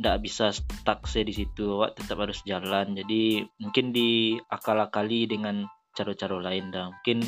nggak 0.01 0.17
bisa 0.25 0.49
stuck 0.49 1.05
stay 1.05 1.21
di 1.21 1.31
situ 1.31 1.77
awak 1.77 1.93
tetap 1.93 2.17
harus 2.17 2.41
jalan. 2.43 2.97
Jadi 2.97 3.45
mungkin 3.61 3.93
diakal-akali 3.93 5.29
dengan 5.29 5.69
cara-cara 5.93 6.41
lain 6.41 6.73
dah. 6.73 6.89
Mungkin 6.89 7.21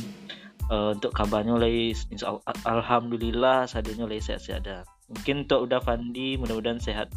eh, 0.73 0.89
untuk 0.97 1.13
kabarnya 1.13 1.55
lagi 1.61 1.93
insya 2.09 2.33
Allah- 2.33 2.65
alhamdulillah 2.65 3.69
seadanya 3.69 4.09
lagi 4.09 4.25
sehat-sehat 4.33 4.61
dah. 4.65 4.81
Mungkin 5.13 5.45
untuk 5.45 5.69
udah 5.69 5.79
Fandi 5.85 6.35
mudah-mudahan 6.41 6.81
sehat 6.81 7.13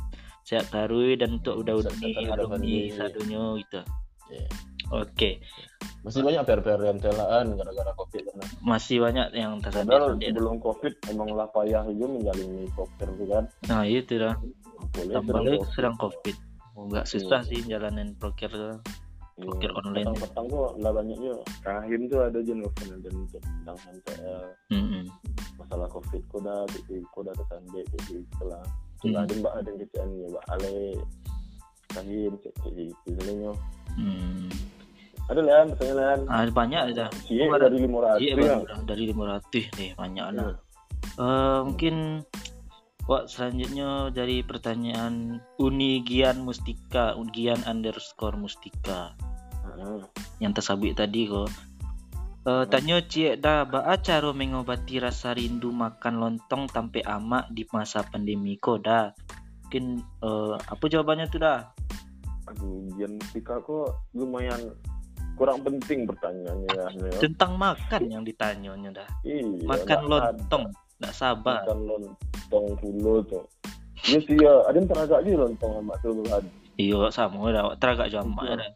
sehat 0.47 0.71
tarui 0.71 1.17
dan 1.19 1.43
untuk 1.43 1.59
udah 1.65 1.75
Uni 1.81 2.13
udah 2.23 2.37
alumni 2.37 2.55
Fandi. 2.61 2.93
seadanya 2.93 3.43
gitu. 3.65 3.81
Iya. 4.27 4.47
oke. 4.91 5.31
Masih 6.03 6.23
banyak 6.23 6.43
PR-PR 6.47 6.83
yang 6.83 6.99
telaan 7.03 7.47
gara-gara 7.59 7.91
covid 7.99 8.23
kan? 8.31 8.47
Masih 8.63 9.03
banyak 9.03 9.35
yang 9.35 9.59
dah. 9.59 9.83
sebelum 10.23 10.59
covid 10.63 10.95
emang 11.11 11.35
lah 11.35 11.51
payah 11.51 11.83
juga 11.91 12.07
menjalani 12.11 12.67
covid 12.75 13.09
kan? 13.27 13.45
Nah 13.67 13.83
itu 13.87 14.15
dah 14.19 14.35
tambah 14.93 15.41
sedang 15.71 15.97
Covid. 15.97 16.37
nggak 16.77 17.07
susah 17.07 17.41
sih 17.43 17.61
jalanin 17.63 18.13
proker 18.15 18.49
tuh. 18.49 18.77
Iya, 19.37 19.43
Blokir 19.43 19.69
online. 19.75 20.09
petang-petang 20.09 20.47
kok 20.49 20.71
lah 20.77 20.93
banyaknya 20.93 21.33
rahim 21.63 22.01
tuh 22.07 22.21
ada 22.23 22.39
novel 22.41 22.89
dan 22.97 23.13
untuk 23.15 23.37
tentang 23.39 23.77
MTL 23.87 24.41
Mm-mm. 24.73 25.05
masalah 25.57 25.89
covid 25.89 26.25
kok 26.27 26.41
dah 26.41 26.65
jadi 26.67 27.05
kok 27.07 27.23
dah 27.23 27.35
tersandek 27.35 27.85
jadi 27.91 28.15
setelah 28.27 28.63
Hmm. 28.97 29.13
ada 29.15 29.33
mbak 29.37 29.53
ada 29.55 29.71
kecil 29.77 30.09
ya 30.11 30.27
mbak 30.27 30.45
Ale 30.49 30.73
Rahim 31.93 32.33
cek 32.41 32.55
cek 32.57 32.73
gitu 32.73 32.95
sebenarnya 33.05 33.53
Hmm. 33.93 34.49
ada 35.27 35.41
lah 35.41 35.61
misalnya 35.65 35.95
lah 35.95 36.09
Ah, 36.29 36.43
banyak 36.49 36.81
ada. 36.87 37.05
Ada. 37.13 37.57
dari 37.61 37.77
lima 37.79 37.99
ratus 38.03 38.21
Iya, 38.21 38.33
ya 38.37 38.57
dari 38.85 39.05
500 39.07 39.65
nih, 39.75 39.91
banyak 39.95 40.25
Iya. 40.27 40.37
lah. 40.37 40.49
Eh, 41.17 41.61
mungkin 41.63 41.95
Wak 43.07 43.31
selanjutnya 43.31 44.11
dari 44.11 44.43
pertanyaan 44.43 45.39
Unigian 45.63 46.43
Mustika, 46.43 47.15
Unigian 47.15 47.63
underscore 47.63 48.35
Mustika 48.35 49.15
Heeh. 49.63 50.03
yang 50.43 50.51
tersabit 50.51 50.99
tadi 50.99 51.31
kok. 51.31 51.47
Eh, 52.47 52.65
tanya 52.71 53.03
cie 53.07 53.35
dah 53.35 53.67
baa 53.67 53.99
cara 53.99 54.31
mengobati 54.31 55.03
rasa 55.03 55.35
rindu 55.35 55.75
makan 55.75 56.19
lontong 56.23 56.71
tampe 56.71 57.03
amak 57.03 57.51
di 57.51 57.67
masa 57.75 58.07
pandemi 58.07 58.59
kok 58.59 58.87
dah. 58.87 59.11
Mungkin 59.67 60.03
eh, 60.03 60.55
apa 60.55 60.85
jawabannya 60.87 61.27
tuh 61.31 61.43
dah? 61.43 61.63
aduh 62.47 62.87
Gian 62.95 63.19
Mustika 63.19 63.59
kok 63.59 64.07
lumayan 64.15 64.71
kurang 65.35 65.61
penting 65.67 66.07
pertanyaannya 66.07 66.71
ya. 66.71 67.19
Tentang 67.19 67.59
makan 67.59 68.03
yang 68.09 68.23
ditanyanya 68.23 69.05
dah. 69.05 69.09
iya 69.27 69.43
Makan 69.67 70.01
lontong, 70.09 70.71
nggak 70.97 71.15
sabar. 71.15 71.63
makan 71.65 71.79
lontong 71.85 72.67
pulo 72.81 73.21
tuh 73.27 73.45
Iya 74.07 74.19
sih 74.23 74.37
ya, 74.39 74.53
ada 74.71 74.77
yang 74.79 74.87
teragak 74.87 75.19
aja 75.19 75.31
lontong 75.35 75.73
sama 75.83 75.95
tuh 75.99 76.13
Tuhan. 76.23 76.43
Iya 76.79 77.01
sama 77.11 77.51
dah, 77.51 77.75
teragak 77.81 78.09
jamak 78.13 78.45
Iya. 78.47 78.55
dah. 78.61 78.71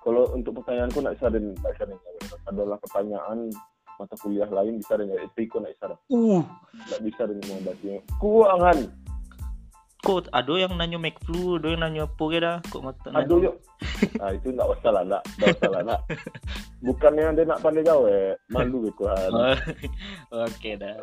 Kalau 0.00 0.24
untuk 0.32 0.56
pertanyaanku 0.56 1.04
nak 1.04 1.20
bisa 1.20 1.28
dan 1.28 1.52
nak 1.60 1.70
bisa 1.76 1.84
dan 1.84 1.98
adalah 2.48 2.76
pertanyaan 2.80 3.38
mata 4.00 4.16
kuliah 4.16 4.48
lain 4.48 4.80
bisa 4.80 4.96
dan 4.96 5.12
itu 5.12 5.40
kok 5.52 5.60
nak 5.60 5.70
bisa 5.76 5.84
dan 5.92 5.98
Uh, 6.08 6.40
nak 6.88 7.00
bisa 7.04 7.22
dan 7.28 7.36
mau 7.44 7.60
baca 7.60 7.92
kuangan 8.16 8.76
kok 10.00 10.32
ada 10.32 10.52
yang 10.56 10.72
nanya 10.80 10.96
make 10.96 11.20
flu, 11.24 11.60
ada 11.60 11.68
yang 11.72 11.80
nanya 11.84 12.08
apa 12.08 12.24
ke 12.24 12.38
dah? 12.40 12.56
Kok 12.72 12.82
mata 12.82 13.08
aduh 13.12 13.38
yuk 13.40 13.56
nah 14.20 14.30
itu 14.36 14.52
nggak 14.52 14.68
masalah 14.68 15.02
nak 15.08 15.22
nggak 15.40 15.56
masalah 15.56 15.80
nak 15.84 16.00
bukannya 16.84 17.32
dia 17.32 17.44
nak 17.48 17.60
pandai 17.64 17.84
gawe 17.84 18.18
malu 18.52 18.88
gitu 18.88 19.02
kan 19.08 19.30
Oh, 19.32 20.44
Oke 20.44 20.76
dah. 20.76 20.94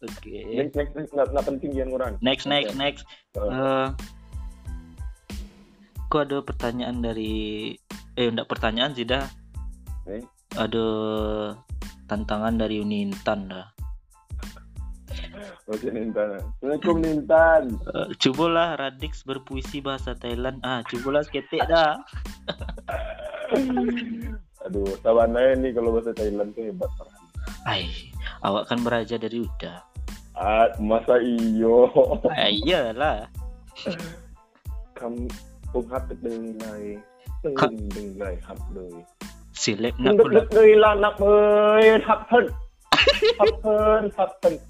Oke. 0.00 0.36
next 0.56 0.76
next 0.76 0.92
next 0.96 1.12
nggak 1.12 1.28
nggak 1.28 1.46
penting 1.46 1.72
yang 1.76 1.92
orang 1.92 2.16
Next 2.24 2.48
next 2.48 2.72
next. 2.80 3.04
Eh. 3.36 3.44
Eh, 3.44 3.88
kok 6.08 6.24
ada 6.24 6.40
pertanyaan 6.40 7.04
dari 7.04 7.76
eh 8.16 8.26
enggak 8.28 8.48
pertanyaan 8.48 8.96
sih 8.96 9.04
dah. 9.04 9.28
Eh? 10.08 10.24
Ada 10.56 10.84
tantangan 12.08 12.56
dari 12.56 12.80
Uni 12.80 13.04
Intan 13.04 13.52
dah. 13.52 13.68
Oke 15.70 15.86
Nintan. 15.86 16.42
Assalamualaikum 16.58 16.96
Nintan. 16.98 17.62
Uh, 17.86 18.10
eh, 18.10 18.18
cubalah 18.18 18.74
Radix 18.74 19.22
berpuisi 19.22 19.78
bahasa 19.78 20.18
Thailand. 20.18 20.58
Ah, 20.66 20.82
cubalah 20.82 21.22
ketek 21.30 21.62
dah. 21.70 21.94
Aduh, 24.66 24.90
tawan 25.06 25.30
nih 25.30 25.70
kalau 25.70 25.94
bahasa 25.94 26.10
Thailand 26.10 26.50
tuh 26.58 26.66
hebat 26.66 26.90
Ay, 27.70 27.86
Ai, 27.86 28.10
awak 28.42 28.66
kan 28.66 28.82
beraja 28.82 29.14
dari 29.14 29.46
Uda. 29.46 29.86
Ah, 30.34 30.74
masa 30.82 31.22
iyo. 31.22 31.86
Ah, 32.26 32.50
iyalah. 32.50 33.30
Kamu 34.98 35.30
penghatip 35.70 36.18
dari 36.18 36.50
lai. 36.66 36.86
Tengin 37.46 37.86
dari 37.94 38.10
lai 38.18 38.34
hap 38.42 38.58
dari. 38.74 39.06
Nak 40.02 40.18
pula. 40.18 40.42
Tengin 40.50 40.82
dari 40.82 40.98
nak 40.98 41.14
ơi, 41.22 42.02
hap 42.02 42.26
thân. 42.26 42.50
Hap. 44.18 44.69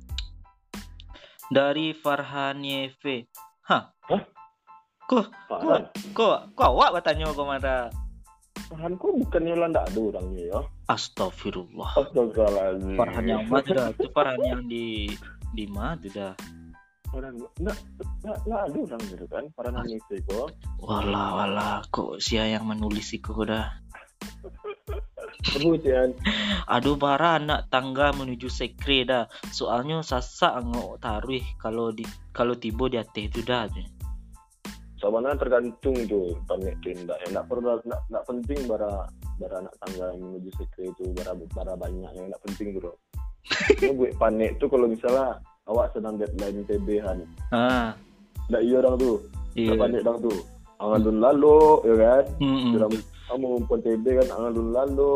dari 1.51 1.91
Farhan 1.91 2.63
Yefe. 2.63 3.27
Hah? 3.67 3.91
Hah? 4.07 4.23
Kok 5.11 5.27
Farhan 5.51 5.91
kok 6.15 6.55
kok 6.55 6.67
awak 6.71 6.95
bertanya 6.95 7.27
kok 7.35 7.43
mana? 7.43 7.91
Farhan 8.71 8.95
kok 8.95 9.11
bukannya 9.19 9.59
nggak 9.59 9.85
ada 9.91 9.99
orangnya 9.99 10.43
ya 10.47 10.59
Astagfirullah. 10.87 11.91
Astagfirullahaladzim 11.99 12.95
Farhan 12.95 13.25
yang 13.27 13.43
mana 13.51 13.67
tuh 13.67 13.73
dah? 13.75 13.87
Itu 13.91 14.07
Farhan 14.15 14.41
yang 14.47 14.63
di 14.71 15.11
di 15.51 15.65
mana 15.67 15.99
tuh 15.99 16.11
dah? 16.15 16.33
Farhan 17.11 17.35
nggak 17.35 17.51
nggak 17.59 18.37
nggak 18.47 18.61
ada 18.71 18.77
orang 18.87 19.01
gitu 19.11 19.25
kan 19.27 19.43
Farhan 19.51 19.75
Hanifi 19.75 20.17
kok 20.23 20.55
Walah 20.79 21.29
walah 21.35 21.75
kok 21.91 22.23
sia 22.23 22.47
yang 22.47 22.63
menulis 22.63 23.11
itu 23.11 23.35
dah. 23.43 23.67
kemudian 25.45 26.13
Aduh 26.69 26.95
bara 26.95 27.41
anak 27.41 27.67
tangga 27.73 28.13
menuju 28.15 28.47
sekre 28.47 29.03
dah. 29.03 29.25
Soalnya 29.51 29.99
sasak 30.05 30.61
ngok 30.61 31.01
taruh 31.01 31.43
kalau 31.59 31.91
di 31.91 32.05
kalau 32.31 32.55
tiba 32.55 32.87
di 32.87 32.97
atas 33.01 33.21
itu 33.27 33.41
dah. 33.43 33.67
Sebenarnya 35.01 35.41
tergantung 35.41 35.97
tuh 36.05 36.37
panik 36.45 36.77
tindak 36.85 37.17
ya 37.25 37.27
nggak 37.33 37.47
perlu 37.49 37.81
nggak 37.81 38.01
nggak 38.13 38.25
penting 38.29 38.59
bara 38.69 39.09
bara 39.41 39.55
anak 39.65 39.73
tangga 39.81 40.13
yang 40.13 40.21
menuju 40.21 40.49
sekre 40.61 40.93
itu 40.93 41.03
bara 41.17 41.33
bara 41.57 41.73
banyak 41.73 42.11
yang 42.13 42.25
nggak 42.29 42.43
penting 42.45 42.77
tuh 42.77 42.93
Ini 43.81 43.97
buat 43.97 44.13
panik 44.21 44.61
tuh 44.61 44.69
kalau 44.69 44.85
misalnya 44.85 45.41
awak 45.65 45.89
sedang 45.97 46.21
deadline 46.21 46.61
TB 46.69 46.87
han 47.01 47.25
Ah, 47.49 47.97
nggak 48.53 48.61
iya 48.61 48.75
orang 48.85 48.95
iya. 49.57 49.73
nggak 49.73 49.81
panik 49.81 50.01
dong 50.05 50.19
tuh 50.21 50.37
angan 50.81 50.99
dulu 51.05 51.19
lalu 51.21 51.59
ya 51.85 51.95
kan 51.97 52.23
Mm-mm. 52.41 52.71
Sudah 52.73 52.87
kamu 53.31 53.45
ngumpul 53.49 53.77
TB 53.79 54.05
kan 54.17 54.27
angan 54.29 54.51
dulu 54.51 54.69
lalu 54.69 55.15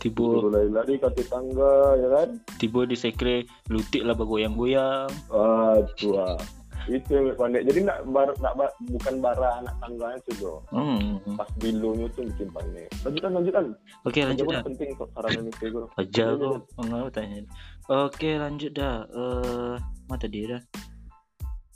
dulu 0.00 0.48
lari-lari 0.48 0.94
kaki 0.96 1.22
tangga 1.24 1.74
ya 1.96 2.08
kan 2.12 2.28
tiba 2.56 2.80
di 2.82 2.94
sekre 2.94 3.36
lutik 3.66 4.00
lah 4.00 4.14
bergoyang-goyang. 4.14 5.10
ah 5.28 5.76
tua 5.94 6.38
itu 6.86 7.10
yang 7.10 7.34
panik 7.34 7.66
jadi 7.66 7.82
nak 7.82 7.98
bar, 8.06 8.30
nak 8.38 8.54
ba- 8.54 8.70
bukan 8.86 9.18
bara 9.18 9.58
anak 9.58 9.74
tangganya 9.76 10.18
tuh 10.22 10.34
bro 10.38 10.54
Hmm. 10.70 11.18
pas 11.34 11.50
bilunya 11.58 12.06
tuh 12.08 12.22
bikin 12.28 12.46
panik 12.48 12.86
lanjutkan 13.02 13.30
lanjutkan 13.34 13.64
Oke 14.02 14.20
lanjut 14.22 14.46
Jangan 14.46 14.54
dah. 14.54 14.64
penting 14.64 14.88
kok 14.94 15.08
saran 15.10 15.30
ini 15.36 15.50
bro 15.66 15.84
Aja 15.92 16.24
Lanjut, 16.30 16.62
kok 16.62 16.78
enggak 16.78 17.10
tanya. 17.12 17.40
Oke 17.86 18.30
lanjut 18.36 18.72
dah. 18.72 18.96
Eh 19.04 19.74
mana 20.06 20.14
tadi 20.16 20.38
dah? 20.46 20.62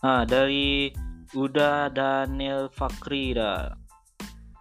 Ah 0.00 0.22
dari 0.22 0.94
udah 1.33 1.90
Daniel 1.90 2.66
Fakri 2.68 3.35
dah. 3.35 3.74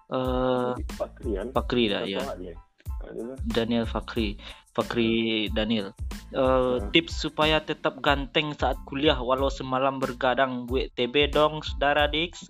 Eh 0.10 0.74
Pak 0.98 1.22
Krian 1.22 1.54
Fakri 1.54 1.86
dah 1.86 2.02
ya. 2.02 2.22
Dia? 2.38 2.54
Lah. 2.58 3.38
Daniel 3.45 3.86
Fakri. 3.86 4.38
Fakri 4.74 5.45
Daniel. 5.54 5.93
Eh 6.34 6.38
Hmm. 6.38 6.89
tips 6.93 7.13
supaya 7.26 7.62
tetap 7.62 8.02
ganteng 8.02 8.54
saat 8.58 8.78
kuliah 8.89 9.17
walau 9.17 9.50
semalam 9.50 9.98
bergadang 10.02 10.65
buat 10.65 10.89
TB 10.98 11.34
dong 11.34 11.62
saudara 11.62 12.10
Dix. 12.10 12.50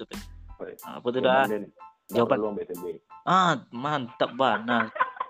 Baik. 0.59 0.79
Apa 0.87 1.07
tuh 1.11 1.21
dah? 1.23 1.43
BTB. 2.09 2.83
Ah 3.27 3.59
mantap 3.75 4.31
banget. 4.39 4.87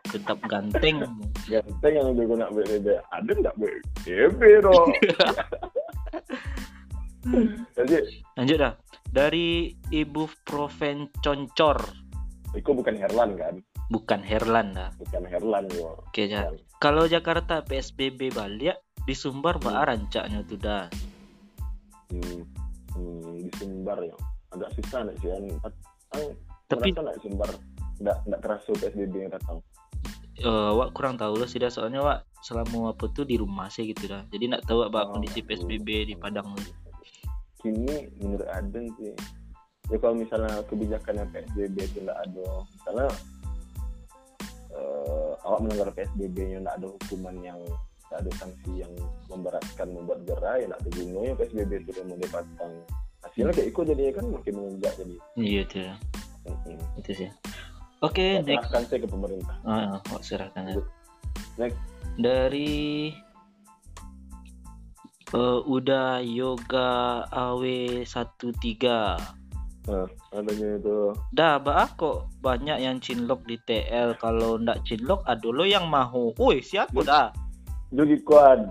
Tetap 0.10 0.42
ganteng. 0.50 1.06
Ganteng 1.50 1.94
yang 1.98 2.08
udah 2.14 2.26
guna 2.30 2.46
BTB. 2.54 2.88
Ada 3.10 3.32
nggak 3.42 3.56
BTB 3.58 4.42
dong? 4.62 4.90
Jadi, 7.76 8.24
Lanjut 8.38 8.58
dah. 8.58 8.74
Dari 9.10 9.74
Ibu 9.90 10.30
Proven 10.46 11.10
Concor. 11.22 12.09
Itu 12.56 12.70
bukan 12.74 12.96
Herlan 12.98 13.38
kan? 13.38 13.56
Bukan 13.90 14.22
Herlan 14.22 14.74
dah. 14.74 14.90
Bukan 14.98 15.24
Herlan 15.26 15.66
yo. 15.74 15.98
Oke, 16.06 16.26
ja. 16.26 16.50
Kalau 16.78 17.06
Jakarta 17.06 17.62
PSBB 17.62 18.34
balik 18.34 18.78
di 19.06 19.14
Sumbar 19.14 19.58
bah 19.58 19.86
rancaknya 19.86 20.46
tuh 20.46 20.58
dah. 20.58 20.86
Hmm, 22.10 22.42
hmm, 22.94 23.46
di 23.46 23.52
Sumbar 23.58 23.98
ya. 24.02 24.16
Agak 24.50 24.70
susah 24.78 25.06
nih 25.06 25.16
sih. 25.22 25.30
Ang, 25.30 26.26
Tapi 26.70 26.90
nggak 26.94 27.18
di 27.18 27.22
Sumbar 27.26 27.50
nggak 28.00 28.18
nggak 28.32 28.42
terasa 28.42 28.72
PSBB 28.80 29.14
yang 29.28 29.34
datang. 29.36 29.60
eh, 30.40 30.72
wak 30.72 30.96
kurang 30.96 31.20
tahu 31.20 31.36
lah 31.36 31.52
sih 31.52 31.60
dah 31.60 31.68
soalnya 31.68 32.00
wak 32.00 32.20
selama 32.40 32.96
apa 32.96 33.12
tuh 33.12 33.28
di 33.28 33.36
rumah 33.36 33.68
sih 33.68 33.92
gitu 33.92 34.08
dah. 34.08 34.24
Jadi 34.32 34.48
nak 34.48 34.64
tahu 34.64 34.88
apa 34.88 35.04
Oh, 35.04 35.18
kondisi 35.20 35.44
PSBB 35.44 36.08
di 36.08 36.16
Padang. 36.16 36.56
Kini 37.60 38.08
menurut 38.24 38.48
Aden 38.48 38.88
sih, 38.96 39.12
ya 39.90 39.98
kalau 39.98 40.16
misalnya 40.16 40.62
kebijakan 40.70 41.14
yang 41.22 41.30
PSBB 41.34 41.76
itu 41.82 41.98
nggak 42.06 42.20
ada, 42.30 42.48
misalnya 42.78 43.08
eh, 44.74 45.32
awak 45.46 45.60
melanggar 45.66 45.90
PSBB-nya 45.98 46.58
nggak 46.64 46.76
ada 46.78 46.88
hukuman 46.88 47.36
yang 47.42 47.60
nggak 48.10 48.20
ada 48.26 48.32
sanksi 48.42 48.72
yang 48.82 48.94
memberatkan 49.30 49.88
membuat 49.94 50.26
gerah, 50.26 50.58
ya 50.62 50.66
nggak 50.70 50.82
ada 50.82 50.90
gunanya 50.94 51.34
PSBB 51.38 51.72
itu 51.86 51.92
yang 51.98 52.08
dipasang. 52.18 52.74
Hasilnya 53.20 53.52
kayak 53.52 53.70
ikut 53.76 53.84
jadinya 53.84 54.14
kan 54.16 54.26
makin 54.32 54.54
menunjak 54.56 54.94
jadi. 54.96 55.16
Iya 55.36 55.62
tuh. 55.68 55.92
Mm-mm. 56.48 56.80
Itu 57.04 57.12
sih. 57.14 57.30
Oke, 58.00 58.40
Ya, 58.40 58.46
next. 58.48 58.72
serahkan 58.72 58.84
saya 58.88 59.00
ke 59.04 59.10
pemerintah. 59.12 59.56
Ah, 59.68 60.00
wak 60.08 60.24
serahkan. 60.24 60.64
ya. 60.72 60.80
Next. 61.60 61.76
Dari 62.16 63.12
eh, 65.36 65.60
udah 65.68 66.24
yoga 66.24 67.28
AW13 67.28 68.80
Nah, 69.88 70.06
adanya 70.36 70.76
itu 70.76 71.16
Dah, 71.32 71.56
bah 71.58 71.88
kok 71.96 72.28
banyak 72.44 72.84
yang 72.84 73.00
cinlok 73.00 73.42
di 73.48 73.56
TL. 73.64 74.20
Kalau 74.20 74.60
ndak 74.60 74.84
cinlok, 74.84 75.24
ada 75.24 75.48
lo 75.48 75.64
yang 75.64 75.88
mahu. 75.88 76.36
Woi, 76.36 76.60
siapa 76.60 77.00
dah? 77.02 77.32
Jogi 77.96 78.20
Kuan. 78.22 78.70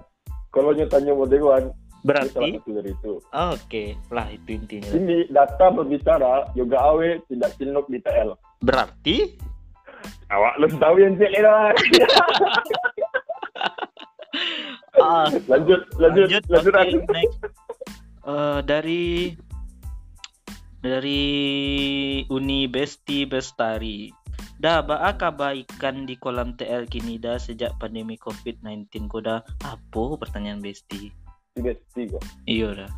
Kalau 0.53 0.73
mau 0.73 1.25
itu 1.27 1.37
salah 1.40 1.73
Berarti, 2.07 2.62
satu 2.62 2.71
dari 2.79 2.90
itu. 2.94 3.12
oke, 3.35 3.85
lah 4.14 4.27
itu 4.31 4.49
intinya. 4.55 4.90
Ini 4.94 5.29
data 5.35 5.66
berbicara 5.75 6.47
yoga 6.55 6.79
awe 6.79 7.18
tidak 7.27 7.51
cinlok 7.59 7.90
di 7.90 7.99
TL. 7.99 8.38
Berarti, 8.62 9.16
Awak 10.29 10.55
lu 10.61 10.68
tahu 10.77 10.97
yang 11.01 11.16
cek 11.16 11.33
lah. 11.40 11.73
ah, 15.01 15.27
lanjut, 15.49 15.81
lanjut, 15.97 16.29
lanjut, 16.29 16.42
lanjut. 16.53 16.73
lanjut. 16.77 17.05
next. 17.09 17.38
Eh, 18.29 18.59
dari 18.68 19.33
dari 20.78 21.22
Uni 22.30 22.70
Besti 22.70 23.26
Bestari. 23.26 24.10
Dah, 24.58 24.82
ba 24.82 25.14
kebaikan 25.14 26.02
di 26.02 26.18
kolam 26.18 26.58
TL 26.58 26.90
kini 26.90 27.14
dah 27.18 27.38
sejak 27.38 27.78
pandemi 27.78 28.18
COVID-19 28.18 29.06
kau 29.06 29.22
dah 29.22 29.38
apa 29.62 30.02
pertanyaan 30.18 30.58
Besti? 30.58 31.14
Tiga 31.54 31.74
tiga. 31.94 32.18
Iya 32.46 32.74
dah. 32.74 32.90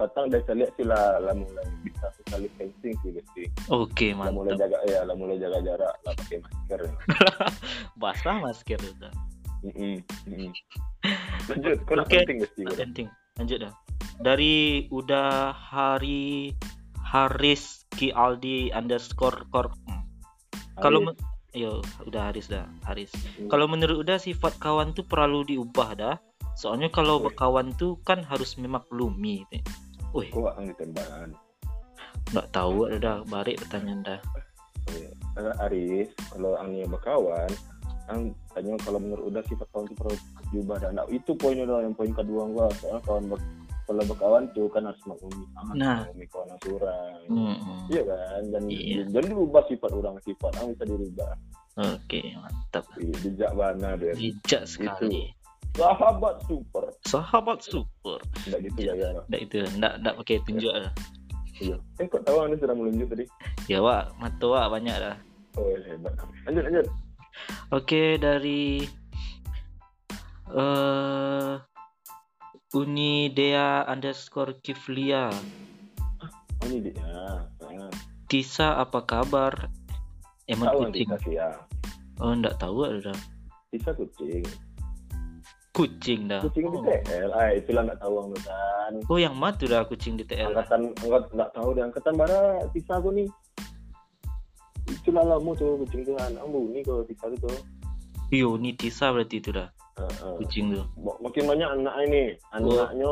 Patang 0.00 0.32
dah 0.32 0.40
saya 0.48 0.64
lihat 0.64 0.72
sih 0.80 0.88
lah, 0.88 1.20
mulai 1.36 1.68
bisa 1.84 2.08
social 2.16 2.40
distancing 2.48 2.96
sih 3.04 3.10
mesti. 3.12 3.42
Oke, 3.68 4.16
Lah 4.16 4.32
mulai 4.32 4.56
mantap. 4.56 4.64
jaga 4.64 4.78
ya, 4.88 5.00
lah 5.04 5.14
mulai 5.14 5.36
jaga 5.36 5.58
jarak, 5.60 5.94
lah 6.08 6.12
pakai 6.16 6.38
masker. 6.40 6.80
Basah 8.00 8.36
masker 8.40 8.80
udah. 8.80 9.12
Mm-mm, 9.62 10.00
mm-mm. 10.26 10.50
Lanjut, 11.52 11.76
kau 11.84 11.94
Oke. 12.00 12.24
penting 12.24 12.38
mesti. 12.42 12.60
bro. 12.64 12.74
penting 12.74 13.06
lanjut 13.40 13.58
dah 13.64 13.72
dari 14.20 14.86
udah 14.92 15.56
hari 15.56 16.52
Haris 17.12 17.84
Ki 17.92 18.08
Aldi 18.08 18.72
underscore 18.72 19.44
kor 19.52 19.68
kalau 20.80 21.12
yo 21.52 21.84
udah 22.08 22.32
Haris 22.32 22.48
dah 22.48 22.64
Haris 22.88 23.12
Hmm. 23.36 23.52
kalau 23.52 23.68
menurut 23.68 24.00
udah 24.00 24.16
sifat 24.16 24.56
kawan 24.56 24.96
tuh 24.96 25.04
perlu 25.04 25.44
diubah 25.44 25.92
dah 25.92 26.16
soalnya 26.56 26.88
kalau 26.88 27.20
Wih. 27.20 27.32
berkawan 27.32 27.72
tuh 27.76 27.96
kan 28.04 28.20
harus 28.24 28.56
memaklumi. 28.60 29.44
Wih, 30.12 30.28
kau 30.28 30.48
akan 30.48 30.68
ditembakan. 30.72 31.32
nggak 32.32 32.48
tahu 32.52 32.88
ada 32.88 32.98
dah 33.00 33.16
balik 33.28 33.60
pertanyaan 33.60 34.00
dah. 34.04 34.20
Karena 35.32 35.52
Aris, 35.64 36.12
kalau 36.32 36.56
angnya 36.60 36.84
berkawan, 36.88 37.48
ang 38.12 38.36
tanya 38.52 38.76
kalau 38.84 39.00
menurut 39.00 39.32
udah 39.32 39.42
sifat 39.48 39.64
kawan 39.72 39.88
itu 39.88 39.96
perlu 39.96 40.16
diubah 40.52 40.76
dan 40.80 41.00
nah, 41.00 41.06
itu 41.08 41.32
poinnya 41.36 41.64
dah 41.64 41.80
yang 41.80 41.96
poin 41.96 42.12
kedua 42.12 42.44
gua 42.52 42.66
soalnya 42.80 43.00
kawan 43.08 43.24
kalau 43.82 44.02
berkawan 44.04 44.44
tuh 44.50 44.66
kan 44.68 44.82
harus 44.84 45.02
maklumi 45.02 45.44
ah, 45.52 45.72
Nah. 45.72 45.98
maklumi 46.04 46.26
kawan 46.26 46.48
orang 46.68 47.16
Hmm, 47.26 47.56
hmm. 47.56 47.80
iya 47.88 48.02
kan 48.02 48.42
dan 48.48 48.62
Iya. 48.66 49.02
jadi 49.08 49.26
diubah 49.28 49.62
sifat 49.66 49.90
orang 49.90 50.16
sifat 50.20 50.52
ang 50.56 50.66
bisa 50.70 50.84
dirubah 50.84 51.32
Oke, 51.72 52.20
mantap. 52.36 52.84
Iya, 52.94 53.16
bijak 53.18 53.50
mana 53.52 53.96
deh 53.96 54.12
Bijak 54.12 54.62
sekali. 54.66 55.32
sahabat 55.72 56.36
super 56.44 56.84
Sahabat 57.02 57.58
super. 57.60 58.20
enggak 58.44 58.60
gitu 58.68 58.78
ya 58.82 58.92
ya 58.94 59.08
Nggak 59.24 59.40
itu, 59.42 59.56
nggak 59.72 59.92
nggak 59.98 60.14
pakai 60.18 60.36
tunjuk 60.44 60.68
dah. 60.70 60.92
iya 61.56 61.76
eh 61.96 62.06
kok 62.06 62.22
tahu 62.22 62.36
anda 62.38 62.56
sudah 62.56 62.74
melunjuk 62.74 63.08
tadi 63.08 63.24
Ya 63.66 63.80
wak, 63.80 64.12
mata 64.16 64.44
wak 64.44 64.68
banyak 64.68 64.92
dah. 64.94 65.16
oh 65.54 65.64
iya, 65.66 65.78
hebat 65.90 66.12
lanjut 66.44 66.62
lanjut 66.62 66.86
Oke 67.70 68.16
dari 68.16 68.84
eh 70.52 71.52
Unidea 72.72 73.84
underscore 73.84 74.56
Kiflia 74.58 75.28
nah, 76.62 77.44
Tisa 78.30 78.80
apa 78.80 79.04
kabar? 79.04 79.68
Emang 80.48 80.72
tahu 80.72 80.88
kucing. 80.88 81.08
ya 81.28 81.52
Oh 82.16 82.32
enggak 82.32 82.56
tahu 82.56 82.88
ada. 82.88 83.12
bisa 83.68 83.92
kucing 83.92 84.40
Kucing 85.72 86.28
dah. 86.28 86.40
kucing 86.44 86.64
di 86.64 86.76
Oh. 86.76 86.84
TL 86.84 87.28
ah 87.32 87.48
itulah 87.52 87.82
nggak 87.88 88.00
tahu 88.00 88.14
aku 88.20 88.36
kan 88.44 88.92
Oh, 89.08 89.16
yang 89.16 89.36
mati 89.36 89.64
dah 89.64 89.84
kucing 89.84 90.16
di 90.16 90.24
TL. 90.24 90.52
angkatan 90.52 90.92
angkat 90.96 91.24
nggak 91.32 91.50
tahu 91.52 91.68
deh 91.72 91.84
angkatan 91.84 92.14
bara 92.16 92.40
sisa 92.72 92.96
aku 92.96 93.08
nih 93.12 93.28
itulah 94.88 95.24
lama 95.24 95.50
tuh 95.56 95.76
kucing 95.84 96.04
tuh 96.04 96.16
anak 96.20 96.40
nih 96.44 96.82
kalau 96.84 97.04
sisa 97.04 97.26
itu 97.28 97.48
Iyo, 98.32 98.56
ini 98.56 98.72
Tisa 98.72 99.12
berarti 99.12 99.44
itu 99.44 99.52
dah 99.52 99.68
Heeh. 99.92 100.34
kucing 100.40 100.72
tuh. 100.72 100.84
Mak- 100.96 101.20
makin 101.20 101.44
banyak 101.48 101.68
anak 101.68 101.94
ini 102.08 102.22
anaknya 102.50 103.08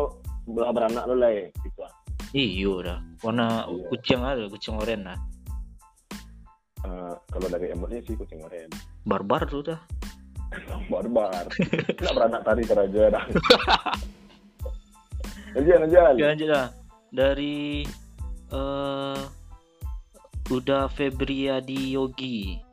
ber- 0.49 0.73
beranak 0.73 1.05
lo 1.05 1.15
lah 1.15 1.31
gitu 1.37 1.85
Iyo 2.31 2.81
dah. 2.87 2.99
Warna 3.27 3.67
Iya. 3.67 3.85
kucing 3.91 4.21
ada, 4.23 4.45
kucing 4.49 4.75
oranye 4.79 5.03
dah. 5.13 5.19
Eh, 6.81 7.15
kalau 7.29 7.47
dari 7.53 7.69
emotnya 7.75 8.01
sih 8.07 8.17
kucing 8.17 8.41
oranye 8.41 8.71
Barbar 9.05 9.45
tuh 9.51 9.61
dah. 9.67 9.81
barbar 10.91 11.47
nggak 11.95 12.11
beranak 12.11 12.43
tadi 12.43 12.63
keraja 12.67 13.03
dah 13.15 13.25
Najan. 15.55 16.15
Oke, 16.15 16.25
lanjut 16.27 16.49
dah. 16.51 16.67
Dari 17.11 17.83
eh 18.55 19.21
udah 20.51 20.87
Febriadi 20.91 21.95
Yogi. 21.95 22.70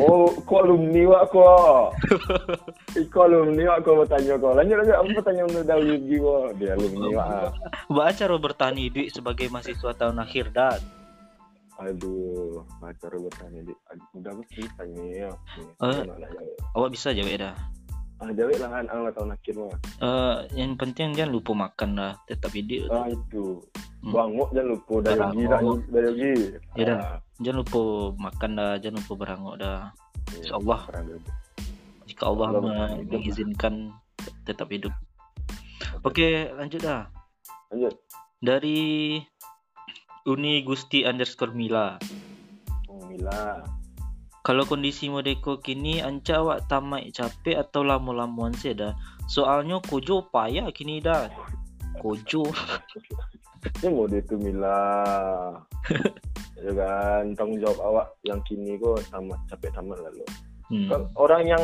Oh, 0.00 0.32
kau 0.48 0.64
alumni 0.64 1.02
wak 1.04 1.24
kau. 1.28 1.92
Kau 3.12 3.22
alumni 3.28 3.76
wak 3.76 3.84
kau 3.84 4.00
bertanya 4.00 4.34
kau. 4.40 4.56
Lanjut 4.56 4.76
lanjut. 4.80 4.96
Apa 4.96 5.08
bertanya 5.20 5.42
untuk 5.44 5.62
Dawi 5.68 5.84
Yugi? 5.94 6.18
Dia 6.56 6.72
alumni 6.74 7.08
wak. 7.14 7.26
ah. 7.28 7.48
Baca 7.92 8.24
bertahan 8.40 8.76
hidup 8.80 9.06
sebagai 9.12 9.46
mahasiswa 9.52 9.92
tahun 9.92 10.16
akhir 10.24 10.56
dah. 10.56 10.76
Aduh, 11.80 12.60
macam 12.84 13.08
bertanya 13.24 13.60
di. 13.64 13.72
Udah 14.12 14.32
mesti 14.36 14.68
tanya 14.76 15.04
ya. 15.08 15.30
Eh. 15.80 16.02
Awak 16.76 16.90
bisa 16.92 17.16
jawab 17.16 17.40
dah. 17.40 17.56
Ah, 18.20 18.28
jawab 18.36 18.52
lah 18.60 18.68
kan. 18.68 18.84
Ah, 18.92 19.08
tahun 19.16 19.32
akhir 19.32 19.54
mah. 19.56 19.72
Eh 20.00 20.36
yang 20.54 20.76
penting 20.76 21.16
jangan 21.16 21.32
lupa 21.32 21.52
makan 21.56 21.90
dah, 21.96 22.12
tetap 22.28 22.52
hidup. 22.52 22.92
Ah, 22.92 23.08
itu. 23.08 23.64
Hmm. 24.04 24.12
Banguk 24.12 24.48
jangan 24.52 24.68
lupa 24.76 24.94
Yugi. 25.00 25.44
Banguk. 25.48 25.78
Dawi 25.88 26.08
Yugi. 26.08 26.32
Ya 26.76 26.84
dah. 26.84 26.98
Ah, 27.00 27.16
Jangan 27.40 27.58
lupa 27.64 27.80
makan 28.20 28.50
dah, 28.52 28.72
jangan 28.76 28.96
lupa 29.00 29.12
beranguk 29.16 29.56
dah. 29.56 29.80
iya. 30.36 30.52
InsyaAllah. 30.52 30.80
Jika 32.04 32.22
Allah 32.28 32.46
Allah 32.52 32.62
mengizinkan 33.00 33.74
tetap 34.44 34.68
hidup. 34.68 34.92
Oke, 36.04 36.52
lanjut 36.52 36.80
dah. 36.84 37.08
Lanjut. 37.72 37.96
Dari 38.40 39.16
Uni 40.28 40.60
Gusti 40.60 41.08
underscore 41.08 41.56
Mila. 41.56 41.96
Oh, 42.84 43.00
Mila. 43.08 43.64
Kalau 44.40 44.64
kondisi 44.64 45.12
modeko 45.12 45.60
kini 45.60 46.00
anca 46.00 46.40
awak 46.40 46.64
tamat 46.64 47.12
capek 47.12 47.60
atau 47.60 47.84
lamu-lamuan 47.84 48.56
dah. 48.56 48.96
Soalnya 49.28 49.84
kojo 49.84 50.32
payah 50.32 50.72
kini 50.72 51.04
dah. 51.04 51.28
Kojo. 52.00 52.48
Ini 53.60 53.88
mau 53.92 54.08
dia 54.08 54.24
tu 54.24 54.40
Mila. 54.40 54.80
ya 56.64 56.72
kan 56.72 57.36
tanggung 57.36 57.60
jawab 57.60 57.78
awak 57.84 58.06
yang 58.24 58.40
kini 58.48 58.80
kok 58.80 59.04
tamat 59.12 59.36
capek 59.52 59.70
tamat 59.76 60.00
lalu. 60.00 60.24
Hmm. 60.72 60.88
Kan 60.88 61.02
orang 61.20 61.42
yang 61.44 61.62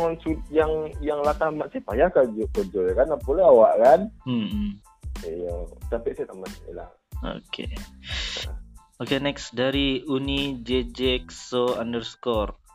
yang 0.52 0.72
yang 1.00 1.20
lah 1.24 1.32
tamat 1.40 1.72
sih 1.72 1.80
payah 1.80 2.12
kan 2.12 2.28
kerja 2.28 2.80
ya 2.92 2.92
kan 2.92 3.08
apa 3.08 3.24
boleh 3.24 3.44
awak 3.44 3.72
kan. 3.80 4.00
Hmm, 4.28 4.48
hmm. 4.52 4.70
Iya, 5.24 5.54
capek 5.88 6.12
sih 6.20 6.26
tamat 6.28 6.52
Mila. 6.68 6.84
Oke. 7.24 7.64
Oke, 9.00 9.16
next 9.20 9.56
dari 9.56 10.04
Uni 10.04 10.60
JJXO 10.60 11.80
underscore. 11.80 12.65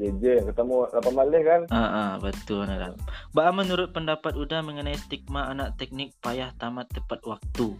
JJ 0.00 0.48
ketemu 0.48 0.86
8 0.96 1.12
malih 1.12 1.42
kan. 1.44 1.60
Ah, 1.68 1.84
ah 1.84 2.10
betul 2.22 2.64
Nara. 2.64 2.94
Ba 3.34 3.50
menurut 3.50 3.90
pendapat 3.90 4.38
Uda 4.38 4.62
mengenai 4.64 4.96
stigma 4.96 5.50
anak 5.50 5.76
teknik 5.76 6.14
payah 6.24 6.54
tamat 6.56 6.88
tepat 6.94 7.20
waktu. 7.26 7.74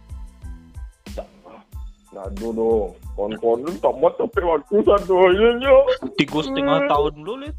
Nah, 2.11 2.27
dulu 2.35 2.91
kon-kon 3.15 3.63
lu 3.63 3.71
tamat 3.79 4.11
sampai 4.19 4.43
waktu 4.43 4.75
satu 4.83 5.15
aja. 5.31 5.49
Tiga 6.19 6.39
setengah 6.43 6.91
tahun 6.91 7.23
dulu 7.23 7.47
lihat. 7.47 7.55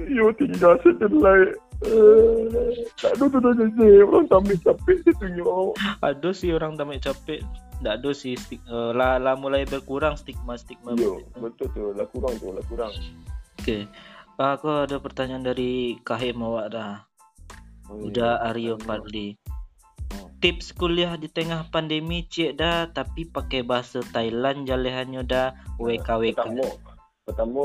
Yo 0.00 0.32
tinggal 0.32 0.80
sedelai. 0.80 1.52
Eh, 1.84 2.88
tak 2.96 3.20
ada 3.20 3.24
tu 3.28 3.36
dah 3.36 3.52
JJ 3.52 3.80
orang 4.08 4.26
tamat 4.32 4.56
capek 4.64 4.96
situ 5.04 5.26
yo. 5.36 5.76
Ada 6.00 6.32
sih 6.32 6.56
orang 6.56 6.80
tamat 6.80 7.04
capek. 7.04 7.44
Tak 7.84 8.00
ada 8.00 8.10
sih 8.16 8.32
eh, 8.32 8.90
lah, 8.96 9.20
lah 9.20 9.36
mulai 9.36 9.68
berkurang 9.68 10.16
stigma 10.16 10.56
stigma. 10.56 10.96
Yo, 10.96 11.20
betul 11.36 11.68
tu 11.76 11.92
lah 11.92 12.08
kurang 12.08 12.32
tu 12.40 12.48
lah 12.56 12.64
kurang. 12.72 12.96
Oke. 13.66 13.90
Ah, 14.38 14.54
Aku 14.54 14.70
ada 14.86 15.02
pertanyaan 15.02 15.42
dari 15.42 15.98
Kahim 16.06 16.38
awak 16.38 16.70
dah. 16.70 17.02
Udah 17.90 18.38
Aryo 18.46 18.78
Fadli. 18.78 19.34
Oh. 20.14 20.30
Tips 20.38 20.70
kuliah 20.70 21.18
di 21.18 21.26
tengah 21.26 21.66
pandemi 21.74 22.30
cik 22.30 22.54
dah 22.54 22.86
tapi 22.94 23.26
pakai 23.26 23.66
bahasa 23.66 24.06
Thailand 24.14 24.70
jalehannya 24.70 25.26
dah 25.26 25.50
WKWK. 25.82 26.46
Pertama, 26.46 26.66
pertama 27.26 27.64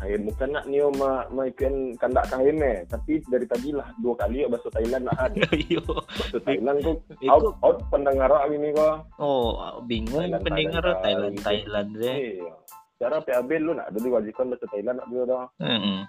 saya 0.00 0.16
bukan 0.24 0.48
nak 0.56 0.64
ni 0.72 0.80
ma 0.96 1.28
ma 1.28 1.42
ikan 1.52 1.92
kandak 2.00 2.32
kahim 2.32 2.56
eh, 2.64 2.88
tapi 2.88 3.20
dari 3.28 3.44
tadi 3.44 3.76
lah 3.76 3.92
dua 4.00 4.16
kali 4.16 4.40
ya 4.40 4.48
bahasa 4.48 4.72
Thailand 4.72 5.04
nak 5.04 5.20
ada. 5.20 5.52
Yo. 5.68 5.84
Bahasa 5.84 6.38
Thailand 6.48 6.76
tu 6.80 6.92
out 7.28 7.60
out 7.60 7.84
pendengar 7.92 8.32
ini 8.48 8.72
kau. 8.72 9.04
Oh, 9.20 9.84
bingung 9.84 10.32
Thailand, 10.32 10.40
pendengar 10.48 10.80
Thailand, 10.80 11.04
Thailand 11.04 11.32
gitu. 11.36 11.44
Thailand 11.44 11.88
deh. 11.92 12.16
Iya. 12.40 12.56
Cara 12.96 13.20
PAB 13.20 13.50
lu 13.60 13.76
nak 13.76 13.92
ada 13.92 13.98
diwajibkan 14.00 14.48
bahasa 14.48 14.66
Thailand 14.72 14.96
nak 15.04 15.08
dia 15.12 15.22
dah. 15.28 15.46
Hmm. 15.60 16.00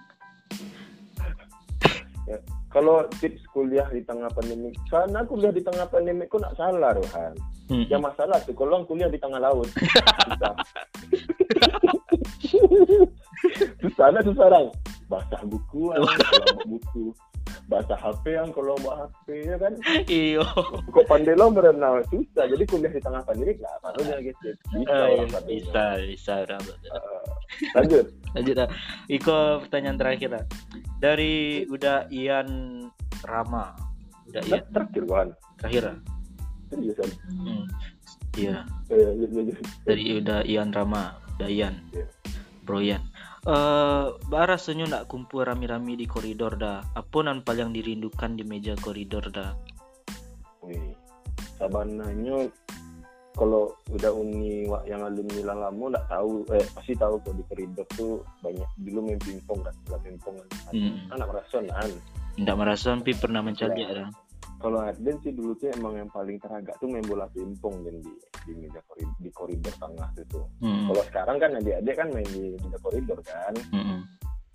Kalau 2.68 3.04
tips 3.20 3.44
kuliah 3.52 3.88
di 3.92 4.04
tengah 4.04 4.28
pandemi, 4.32 4.72
karena 4.92 5.24
kuliah 5.24 5.52
di 5.52 5.64
tengah 5.64 5.88
pandemi 5.88 6.24
kau 6.28 6.40
nak 6.40 6.56
salah 6.56 6.96
Rohan. 6.96 7.32
Hmm. 7.68 7.84
Yang 7.92 8.02
masalah 8.08 8.40
tu 8.44 8.56
kalau 8.56 8.80
orang 8.80 8.88
kuliah 8.88 9.08
di 9.12 9.20
tengah 9.20 9.36
laut. 9.36 9.68
Susah. 9.68 10.54
susah 13.84 14.06
nak 14.08 14.24
susah 14.24 14.44
orang. 14.48 14.66
Basah 15.08 15.40
buku, 15.44 15.92
buat 15.92 16.64
buku. 16.68 17.12
Basah 17.68 17.94
HP 17.94 18.32
yang 18.32 18.48
kalau 18.50 18.80
buat 18.80 18.96
HP 19.04 19.44
ya 19.44 19.56
kan. 19.60 19.72
Iyo. 20.08 20.40
Kok 20.88 21.04
pandai 21.04 21.36
lo 21.36 21.52
berenang 21.52 22.00
susah. 22.08 22.48
Jadi 22.48 22.64
kuliah 22.64 22.88
di 22.88 22.96
tengah 22.98 23.20
pandemi 23.22 23.52
lah. 23.60 23.76
Baru 23.84 24.00
dia 24.02 24.18
gitu. 24.24 24.46
Bisa 24.72 24.88
Eh, 24.88 25.04
orang 25.12 25.28
katanya. 25.28 25.48
bisa, 25.52 25.84
bisa. 26.00 26.34
Eh, 26.48 27.24
lanjut. 27.76 28.04
Lanjut 28.32 28.54
dah. 28.56 28.68
Iko 29.06 29.36
pertanyaan 29.62 29.96
terakhir 29.96 30.28
dah. 30.32 30.44
Dari 30.96 31.34
udah 31.68 32.08
Ian 32.08 32.48
Rama. 33.20 33.76
Udah 34.26 34.40
Nah, 34.40 34.48
Ian 34.50 34.64
terakhir 34.72 35.02
kan. 35.04 35.28
terakhir 35.60 35.82
dah. 35.84 35.96
Seriusan. 36.68 37.08
Hmm. 37.28 37.64
Iya. 38.32 38.56
Eh. 38.88 39.12
Dari 39.84 40.04
udah 40.16 40.40
Ian 40.42 40.72
Rama. 40.72 41.20
Udah 41.36 41.48
Ian. 41.48 41.74
Iya. 41.92 42.08
Bro 42.64 42.80
Ian. 42.80 43.04
Eh, 43.40 44.04
bah 44.26 44.44
rasanya 44.44 44.84
nak 44.88 45.02
kumpul 45.06 45.42
rami-rami 45.42 45.94
di 45.94 46.04
koridor 46.04 46.54
dah. 46.54 46.82
Apa 46.92 47.22
nan 47.22 47.40
paling 47.40 47.70
dirindukan 47.70 48.34
di 48.34 48.42
meja 48.42 48.74
koridor 48.74 49.30
dah? 49.30 49.54
Wih, 50.60 50.92
sabananya 51.54 52.50
kalau 53.32 53.70
udah 53.88 54.10
uni 54.10 54.66
wak 54.66 54.82
yang 54.84 54.98
alumni 55.00 55.40
lah 55.46 55.70
lama 55.70 55.94
nggak 55.94 56.06
tahu 56.10 56.42
eh 56.50 56.66
pasti 56.74 56.92
tahu 56.92 57.22
kok 57.22 57.38
di 57.38 57.44
koridor 57.46 57.86
tuh 57.94 58.18
banyak 58.42 58.66
dulu 58.82 58.98
main 59.06 59.20
pingpong 59.22 59.62
kan 59.62 59.70
setelah 59.78 60.00
pingpong 60.02 60.34
kan 60.34 60.46
Hmm. 60.74 60.98
anak 61.14 61.26
merasa 61.30 61.56
kan 61.62 61.90
Tidak 62.34 62.56
merasa 62.58 62.88
tapi 62.92 63.12
pernah 63.14 63.38
mencari 63.40 63.82
dah. 63.86 64.10
kalau 64.58 64.82
Arden 64.82 65.16
sih 65.22 65.30
dulu 65.30 65.54
tuh 65.54 65.70
emang 65.70 65.94
yang 65.96 66.10
paling 66.10 66.42
teragak 66.42 66.74
tuh 66.76 66.90
main 66.90 67.06
bola 67.06 67.30
pingpong 67.30 67.86
dan 67.86 68.02
di 68.02 68.10
di 68.48 68.56
meja 68.56 68.80
koridor 68.82 69.12
di 69.20 69.30
koridor 69.30 69.74
tengah 69.76 70.08
itu 70.16 70.40
Hmm. 70.58 70.88
kalau 70.88 71.02
sekarang 71.04 71.36
kan 71.36 71.50
adik-adik 71.54 71.94
kan 71.94 72.08
main 72.08 72.24
di 72.26 72.56
meja 72.56 72.78
koridor 72.80 73.18
kan 73.20 73.52
Hmm. 73.68 74.00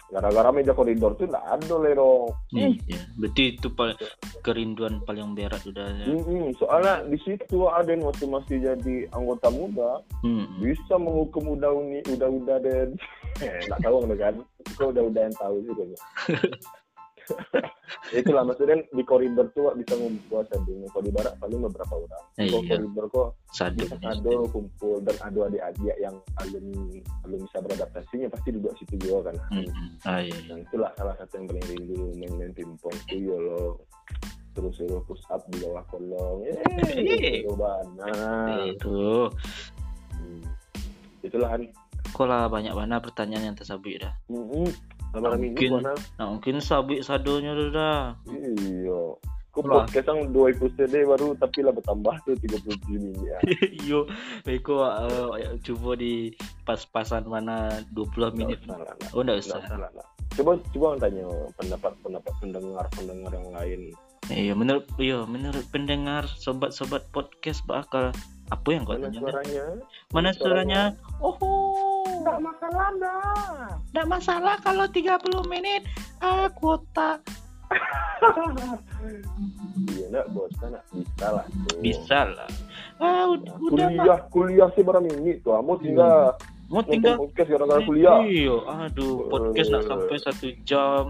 gara-gara 0.10 0.50
meja 0.50 0.74
koridor 0.74 1.14
tuh 1.14 1.26
nggak 1.26 1.46
ada 1.48 1.76
lero 1.80 2.30
Iya. 2.54 3.02
Berarti 3.18 3.44
itu 3.54 3.68
paling 3.70 3.98
kerinduan 4.42 5.02
paling 5.02 5.34
berat 5.34 5.62
udah. 5.64 5.88
Ya. 5.90 6.06
Hmm, 6.06 6.54
soalnya 6.54 7.02
di 7.08 7.18
situ 7.18 7.66
Aden 7.66 8.06
waktu 8.06 8.26
masih 8.26 8.58
jadi 8.62 8.96
anggota 9.10 9.50
muda 9.50 10.02
Hmm. 10.22 10.46
bisa 10.62 10.98
menghukum 10.98 11.58
udah-udah 12.10 12.58
dan 12.62 12.88
eh, 13.42 13.58
nggak 13.66 13.82
tahu 13.82 14.06
kan 14.16 14.36
kok 14.78 14.88
udah-udah 14.94 15.22
yang 15.26 15.38
tahu 15.38 15.56
sih 15.62 15.74
kayaknya 15.74 16.00
itulah 18.20 18.44
maksudnya 18.44 18.84
di 18.86 19.04
koridor 19.04 19.48
tuh 19.52 19.68
Wak, 19.68 19.76
bisa 19.80 19.94
ngumpul 19.96 20.44
sadung 20.48 20.84
kalau 20.90 21.04
di 21.04 21.12
barat 21.12 21.34
paling 21.38 21.60
beberapa 21.62 21.94
orang 21.96 22.24
Eh, 22.36 22.48
kalau 22.48 22.62
iya. 22.62 22.70
koridor 22.76 23.06
kok 23.08 23.28
bisa 23.48 23.64
ada 24.02 24.32
kumpul 24.50 24.96
dan 25.02 25.16
ada 25.22 25.40
adik-adik 25.48 25.96
yang 25.98 26.16
belum 26.42 26.66
belum 27.24 27.40
bisa 27.46 27.58
beradaptasinya 27.60 28.28
pasti 28.28 28.50
duduk 28.52 28.74
situ 28.78 28.96
juga 29.00 29.32
kan 29.32 29.36
Hmm. 29.50 29.68
Ah 30.04 30.20
iya. 30.20 30.34
iya. 30.34 30.38
dan 30.50 30.58
itulah 30.62 30.92
salah 30.94 31.16
satu 31.16 31.34
yang 31.36 31.46
paling 31.48 31.66
rindu 31.70 32.00
main-main 32.18 32.52
pingpong 32.52 32.98
tuh 33.06 33.20
ya 33.20 33.38
lo 33.38 33.64
terus 34.54 34.74
suruh 34.78 35.02
push 35.04 35.26
up 35.30 35.42
di 35.50 35.58
bawah 35.60 35.82
kolong 35.90 36.38
Eh. 36.46 37.42
eh 37.42 37.42
nah 37.98 38.62
Itu. 38.64 39.30
hmm. 40.14 40.42
itulah 41.22 41.50
kan 41.54 41.64
Kok 42.14 42.30
lah 42.30 42.46
banyak 42.46 42.78
mana 42.78 43.02
pertanyaan 43.02 43.50
yang 43.50 43.58
tersabut 43.58 43.98
dah. 43.98 44.14
Mm-mm. 44.30 44.70
Lama 45.14 45.38
minggu 45.38 45.56
Mungkin. 45.56 45.72
mana? 45.80 45.94
Nah, 46.18 46.28
mungkin 46.28 46.56
sabik 46.58 47.02
sadonya 47.02 47.54
dah. 47.70 48.18
Iya. 48.28 49.02
Lah. 49.54 49.86
podcast 49.86 50.10
yang 50.10 50.34
dua 50.34 50.50
episode 50.50 50.90
baru 50.90 51.38
tapi 51.38 51.62
lah 51.62 51.70
bertambah 51.70 52.26
tuh 52.26 52.34
37 52.42 52.90
minit 52.90 53.22
ya. 53.22 53.38
Yo, 53.86 54.10
Beko 54.42 54.82
eh, 54.82 55.62
coba 55.62 55.94
di 55.94 56.34
pas-pasan 56.66 57.30
mana 57.30 57.70
20 57.94 58.34
menit. 58.34 58.66
Nggak 58.66 58.74
usah 58.74 58.82
lah, 58.82 58.96
Oh, 59.14 59.22
enggak 59.22 59.38
nggak 59.38 59.38
usah. 59.46 59.60
usah 59.62 59.78
lah, 59.78 59.90
nggak. 59.94 60.08
Coba 60.34 60.52
coba 60.58 60.88
tanya 60.98 61.26
pendapat-pendapat 61.62 62.34
pendengar-pendengar 62.42 63.32
yang 63.32 63.50
lain. 63.54 63.82
Iya, 64.26 64.54
menurut 64.58 64.86
iya, 64.98 65.20
menurut 65.22 65.66
pendengar 65.70 66.26
sobat-sobat 66.26 67.06
podcast 67.14 67.62
bakal 67.70 68.10
apa 68.50 68.68
yang 68.74 68.82
kau 68.82 68.96
Mana 68.96 69.06
tanya? 69.06 69.20
suaranya? 69.22 69.66
Mana 70.10 70.30
suaranya? 70.34 70.82
Oh, 71.22 71.38
Enggak 72.24 72.40
masalah 72.40 72.88
dah. 73.04 73.68
enggak 73.92 74.08
masalah 74.08 74.56
kalau 74.64 74.86
30 74.88 75.52
menit 75.52 75.84
ah, 76.24 76.48
kuota. 76.56 77.20
Iya 79.92 80.06
nak 80.08 80.26
bosan 80.32 80.72
nak 80.72 80.84
bisa 80.96 81.28
lah. 81.28 81.46
tuh. 81.52 81.78
Bisa 81.84 82.20
lah. 82.32 82.50
Ah, 83.04 83.28
udah, 83.28 83.54
udah 83.60 83.88
Mak. 83.92 84.00
Kuliah 84.00 84.20
kuliah 84.32 84.70
sih 84.72 84.84
berapa 84.88 85.04
menit 85.04 85.44
tuh. 85.44 85.60
Kamu 85.60 85.74
tinggal 85.84 86.40
Mau 86.72 86.80
nonton 86.80 86.96
tinggal 86.96 87.16
podcast 87.20 87.50
gara-gara 87.52 87.82
kuliah. 87.84 88.18
Iya, 88.24 88.56
aduh, 88.88 89.28
podcast 89.28 89.70
nak 89.70 89.84
Eh. 89.84 89.88
sampai 89.92 90.16
satu 90.24 90.48
jam. 90.64 91.06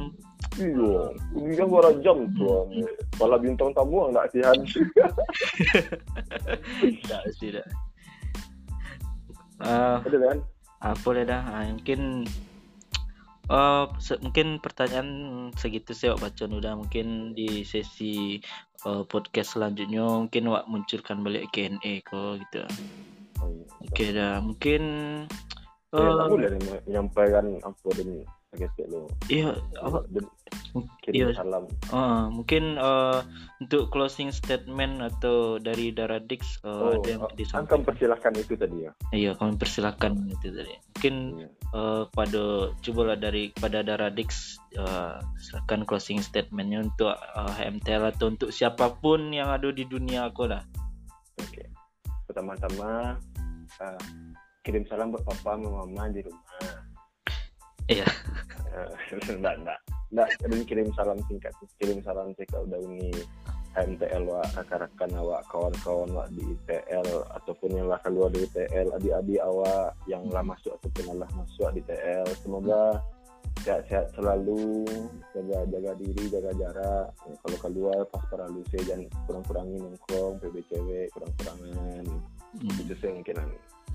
Iya, 0.57 0.93
kuliah 1.37 1.65
berapa 1.69 1.91
jam 2.01 2.17
tuh. 2.33 2.65
Kepala 3.13 3.37
bintang 3.37 3.69
tamu 3.77 4.09
enggak 4.09 4.33
sihan. 4.33 4.57
Tidak 6.81 7.21
sih, 7.37 7.53
tidak. 7.53 7.67
Ah, 9.61 10.01
Ada 10.03 10.17
kan? 10.19 10.37
Apa 10.83 11.07
lah 11.15 11.23
dah. 11.25 11.41
Ah, 11.47 11.63
mungkin 11.71 12.27
eh 13.43 13.85
se- 13.99 14.19
mungkin 14.23 14.59
pertanyaan 14.63 15.09
segitu 15.59 15.91
saya 15.91 16.15
Wak 16.15 16.31
baca 16.31 16.43
udah 16.47 16.73
mungkin 16.79 17.35
di 17.35 17.63
sesi 17.67 18.39
eh, 18.87 19.03
podcast 19.07 19.55
selanjutnya 19.55 20.03
mungkin 20.03 20.43
wak 20.51 20.67
munculkan 20.67 21.23
balik 21.23 21.51
Q&A 21.51 22.03
kok 22.03 22.39
gitu. 22.39 22.63
Oh, 23.39 23.47
iya. 23.51 23.65
oke 23.83 24.05
dah. 24.15 24.35
Mungkin 24.39 24.83
Eh, 25.93 25.99
eh, 26.01 26.13
kamu 26.17 26.35
dari 26.41 26.59
menyampaikan 26.89 27.45
apa 27.61 27.87
dan 27.93 28.09
lo. 28.85 29.09
iya 29.27 29.57
apa 29.77 30.05
iya 31.09 31.33
salam. 31.33 31.65
eh, 31.69 32.23
mungkin 32.29 32.77
eh, 32.77 33.19
untuk 33.59 33.89
closing 33.89 34.29
statement 34.29 35.01
atau 35.01 35.57
dari 35.57 35.89
Daradix 35.89 36.57
eh, 36.61 36.69
Oh, 36.69 36.93
ada 36.95 37.07
yang 37.07 37.21
akan 37.23 37.33
disampaikan 37.35 37.81
persilahkan 37.83 38.33
itu 38.35 38.53
tadi 38.53 38.77
ya. 38.85 38.91
iya 39.11 39.31
kami 39.33 39.53
persilakan 39.55 40.29
itu 40.29 40.47
tadi 40.49 40.73
mungkin 40.93 41.15
Iya. 41.35 41.47
eh, 41.73 42.01
kepada 42.09 42.43
cobalah 42.79 43.17
dari 43.17 43.43
kepada 43.51 43.79
Daradix 43.81 44.29
eh, 44.73 45.17
silakan 45.39 45.81
closing 45.83 46.19
statementnya 46.19 46.81
untuk 46.83 47.13
eh, 47.13 47.51
HMTL 47.55 48.13
atau 48.13 48.29
untuk 48.29 48.49
siapa 48.49 48.93
pun 48.95 49.29
yang 49.29 49.49
ada 49.49 49.69
di 49.69 49.83
dunia 49.83 50.27
aku 50.27 50.45
lah 50.45 50.61
Oke. 51.35 51.65
Pertama-tama 52.25 53.17
eh, 53.77 54.01
kirim 54.61 54.85
salam 54.85 55.09
buat 55.09 55.21
papa 55.23 55.57
mama 55.57 56.07
di 56.07 56.21
rumah. 56.21 56.82
Iya. 57.91 58.07
Eh, 58.73 58.89
enggak, 59.37 59.55
enggak. 59.59 59.79
Enggak, 60.13 60.29
dan 60.45 60.61
kirim 60.69 60.89
salam 60.93 61.19
singkat. 61.25 61.53
Kirim 61.81 61.99
salam 62.05 62.31
singkat 62.37 62.59
udah 62.69 62.79
ini 62.85 63.09
MTL 63.73 64.29
wa 64.29 64.45
rakan-rakan 64.53 65.11
awak 65.17 65.41
kawan-kawan 65.49 66.13
awak 66.13 66.29
di 66.37 66.45
ITL 66.45 67.25
ataupun 67.33 67.73
yang 67.73 67.89
lah 67.89 67.97
keluar 68.05 68.29
dari 68.29 68.45
ITL 68.45 68.93
adik-adik 68.93 69.41
awak. 69.41 69.97
Yang 70.05 70.23
lah 70.29 70.43
masuk 70.45 70.71
ataupun 70.77 71.03
yang 71.09 71.17
lah 71.25 71.29
masuk 71.33 71.67
di 71.73 71.81
ITL 71.81 72.27
semoga 72.45 73.01
sehat-sehat 73.65 74.13
selalu. 74.13 74.85
Jaga 75.33 75.59
jaga 75.73 75.91
diri 75.97 76.23
jaga 76.29 76.51
jarak. 76.53 77.07
Ya, 77.25 77.33
kalau 77.41 77.57
keluar 77.65 77.99
pas 78.13 78.23
para 78.29 78.45
luce 78.53 78.77
jangan 78.85 79.09
kurang-kurangin 79.25 79.81
nongkrong 79.81 80.37
PBCW 80.37 81.09
kurang-kurangan. 81.17 82.05
Hmm, 82.53 82.77
itu 82.77 82.93
sih 83.01 83.09
mungkin 83.09 83.41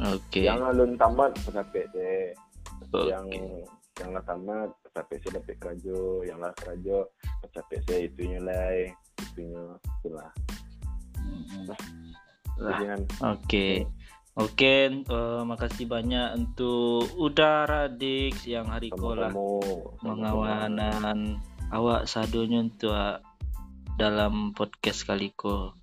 oke. 0.03 0.39
Yang 0.43 0.61
alun 0.67 0.99
tamat 0.99 1.39
sampai 1.47 1.87
deh 1.95 2.35
Oke. 2.89 3.13
yang 3.13 3.29
yang 3.99 4.11
lah 4.15 4.25
tamat 4.25 4.71
sampai 4.95 5.17
saya 5.21 5.43
dapat 5.43 5.59
yang 6.25 6.39
lah 6.39 6.53
kerajo 6.55 6.99
sampai 7.51 7.79
saya 7.85 8.01
itunya 8.07 8.41
lah 8.41 8.71
itunya 9.19 9.65
itulah. 10.01 10.31
Lah. 12.59 12.79
Jangan 12.79 13.01
Oke. 13.37 13.87
Oke, 14.39 14.87
eh, 14.87 15.43
makasih 15.43 15.91
banyak 15.91 16.39
untuk 16.39 17.11
Udara 17.19 17.91
Dix 17.91 18.47
yang 18.47 18.71
hari 18.71 18.87
kolah 18.87 19.35
mengawanan 19.99 21.43
awak 21.75 22.07
sadonya 22.07 22.63
untuk 22.63 22.95
dalam 23.99 24.55
podcast 24.55 25.11
kali 25.11 25.35
ko. 25.35 25.75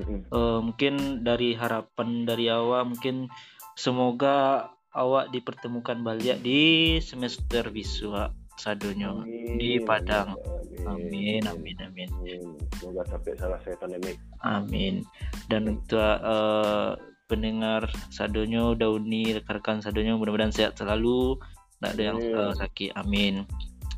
Mm-mm. 0.00 0.24
Eh, 0.24 0.60
mungkin 0.64 1.20
dari 1.20 1.52
harapan 1.52 2.24
dari 2.24 2.48
awak 2.48 2.96
mungkin 2.96 3.28
semoga 3.76 4.72
awak 4.92 5.32
dipertemukan 5.32 6.04
balik 6.04 6.40
di 6.44 7.00
semester 7.00 7.72
biswa 7.72 8.28
sadonya 8.60 9.24
di 9.56 9.80
Padang. 9.80 10.36
Amin, 10.84 11.40
amin, 11.48 11.76
amin. 11.80 12.08
Amin. 12.20 12.40
Semoga 12.76 13.02
sampai 13.08 13.32
salah 13.38 13.58
saya 13.64 13.76
pandemik. 13.80 14.20
Amin. 14.44 15.06
Dan 15.48 15.80
untuk 15.80 15.98
eh, 16.20 16.90
pendengar 17.30 17.88
sadonya 18.12 18.76
dauni 18.76 19.32
rekan-rekan 19.32 19.80
sadonya 19.80 20.18
mudah-mudahan 20.18 20.52
sehat 20.52 20.76
selalu. 20.76 21.40
Tidak 21.80 21.90
ada 21.96 22.02
yang 22.02 22.18
eh, 22.20 22.52
sakit. 22.58 22.90
Amin. 22.98 23.48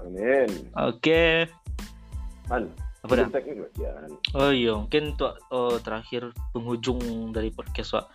Amin. 0.05 0.49
Oke. 0.79 1.49
An, 2.53 2.69
Apa 3.05 3.21
dah? 3.21 3.29
Oh 4.37 4.53
iya, 4.53 4.77
mungkin 4.77 5.17
untuk 5.17 5.35
eh, 5.41 5.77
terakhir 5.83 6.31
penghujung 6.55 7.35
dari 7.35 7.51
podcast 7.51 7.99
Wak. 7.99 8.07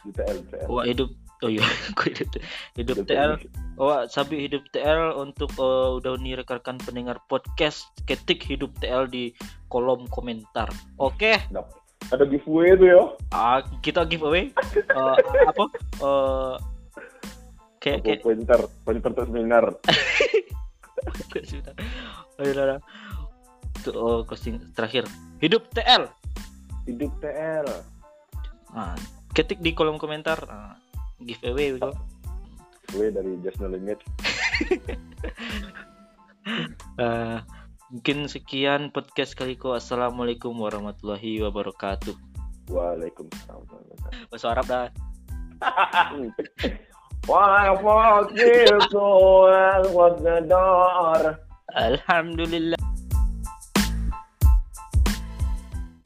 UTL. 0.00 0.38
Wak 0.64 0.86
hidup 0.88 1.12
Oh 1.40 1.48
iya, 1.48 1.64
hidup 2.04 2.28
hidup 2.76 2.96
Udah 3.00 3.06
TL. 3.08 3.32
Wak 3.80 4.12
sabi 4.12 4.44
hidup 4.44 4.60
TL 4.76 5.16
untuk 5.16 5.48
eh, 5.56 5.88
udah 5.96 6.20
uni 6.20 6.36
rekan 6.36 6.76
pendengar 6.76 7.16
podcast 7.32 7.88
ketik 8.04 8.44
hidup 8.44 8.68
TL 8.84 9.08
di 9.08 9.32
kolom 9.72 10.04
komentar. 10.12 10.68
Oke. 11.00 11.40
Dap- 11.48 11.80
Ada 12.10 12.24
giveaway 12.26 12.74
tuh 12.74 12.88
ya. 12.90 13.02
Ah, 13.30 13.60
kita 13.84 14.02
giveaway 14.08 14.50
Eh, 15.00 15.16
apa? 15.46 15.64
Eh 16.00 16.54
kayak 17.80 17.98
Aku 18.00 18.06
kayak 18.08 18.20
pointer, 18.20 18.60
pointer 18.84 19.12
seminar. 19.24 19.64
Oh, 22.40 22.44
iya. 22.44 22.76
Tuh, 23.80 23.92
oh, 23.96 24.18
closing 24.28 24.60
terakhir. 24.76 25.08
Hidup 25.40 25.64
TL. 25.72 26.08
Hidup 26.84 27.12
TL. 27.20 27.64
Ah, 28.76 28.92
ketik 29.32 29.64
di 29.64 29.72
kolom 29.72 29.96
komentar. 29.96 30.36
Ah, 30.44 30.76
giveaway 31.24 31.76
gitu. 31.76 31.92
Gue 32.90 33.08
dari 33.14 33.38
Just 33.44 33.60
No 33.62 33.70
Limit. 33.70 34.00
Eh, 36.96 37.38
mungkin 37.92 38.24
sekian 38.24 38.88
podcast 38.96 39.36
kali 39.36 39.52
ko. 39.52 39.76
Assalamualaikum 39.76 40.56
warahmatullahi 40.56 41.44
wabarakatuh. 41.44 42.16
Waalaikumsalam. 42.72 43.68
Bahasa 44.32 44.46
Arab 44.48 44.64
dah. 44.64 44.88
Door. 50.48 51.36
Alhamdulillah. 51.76 52.79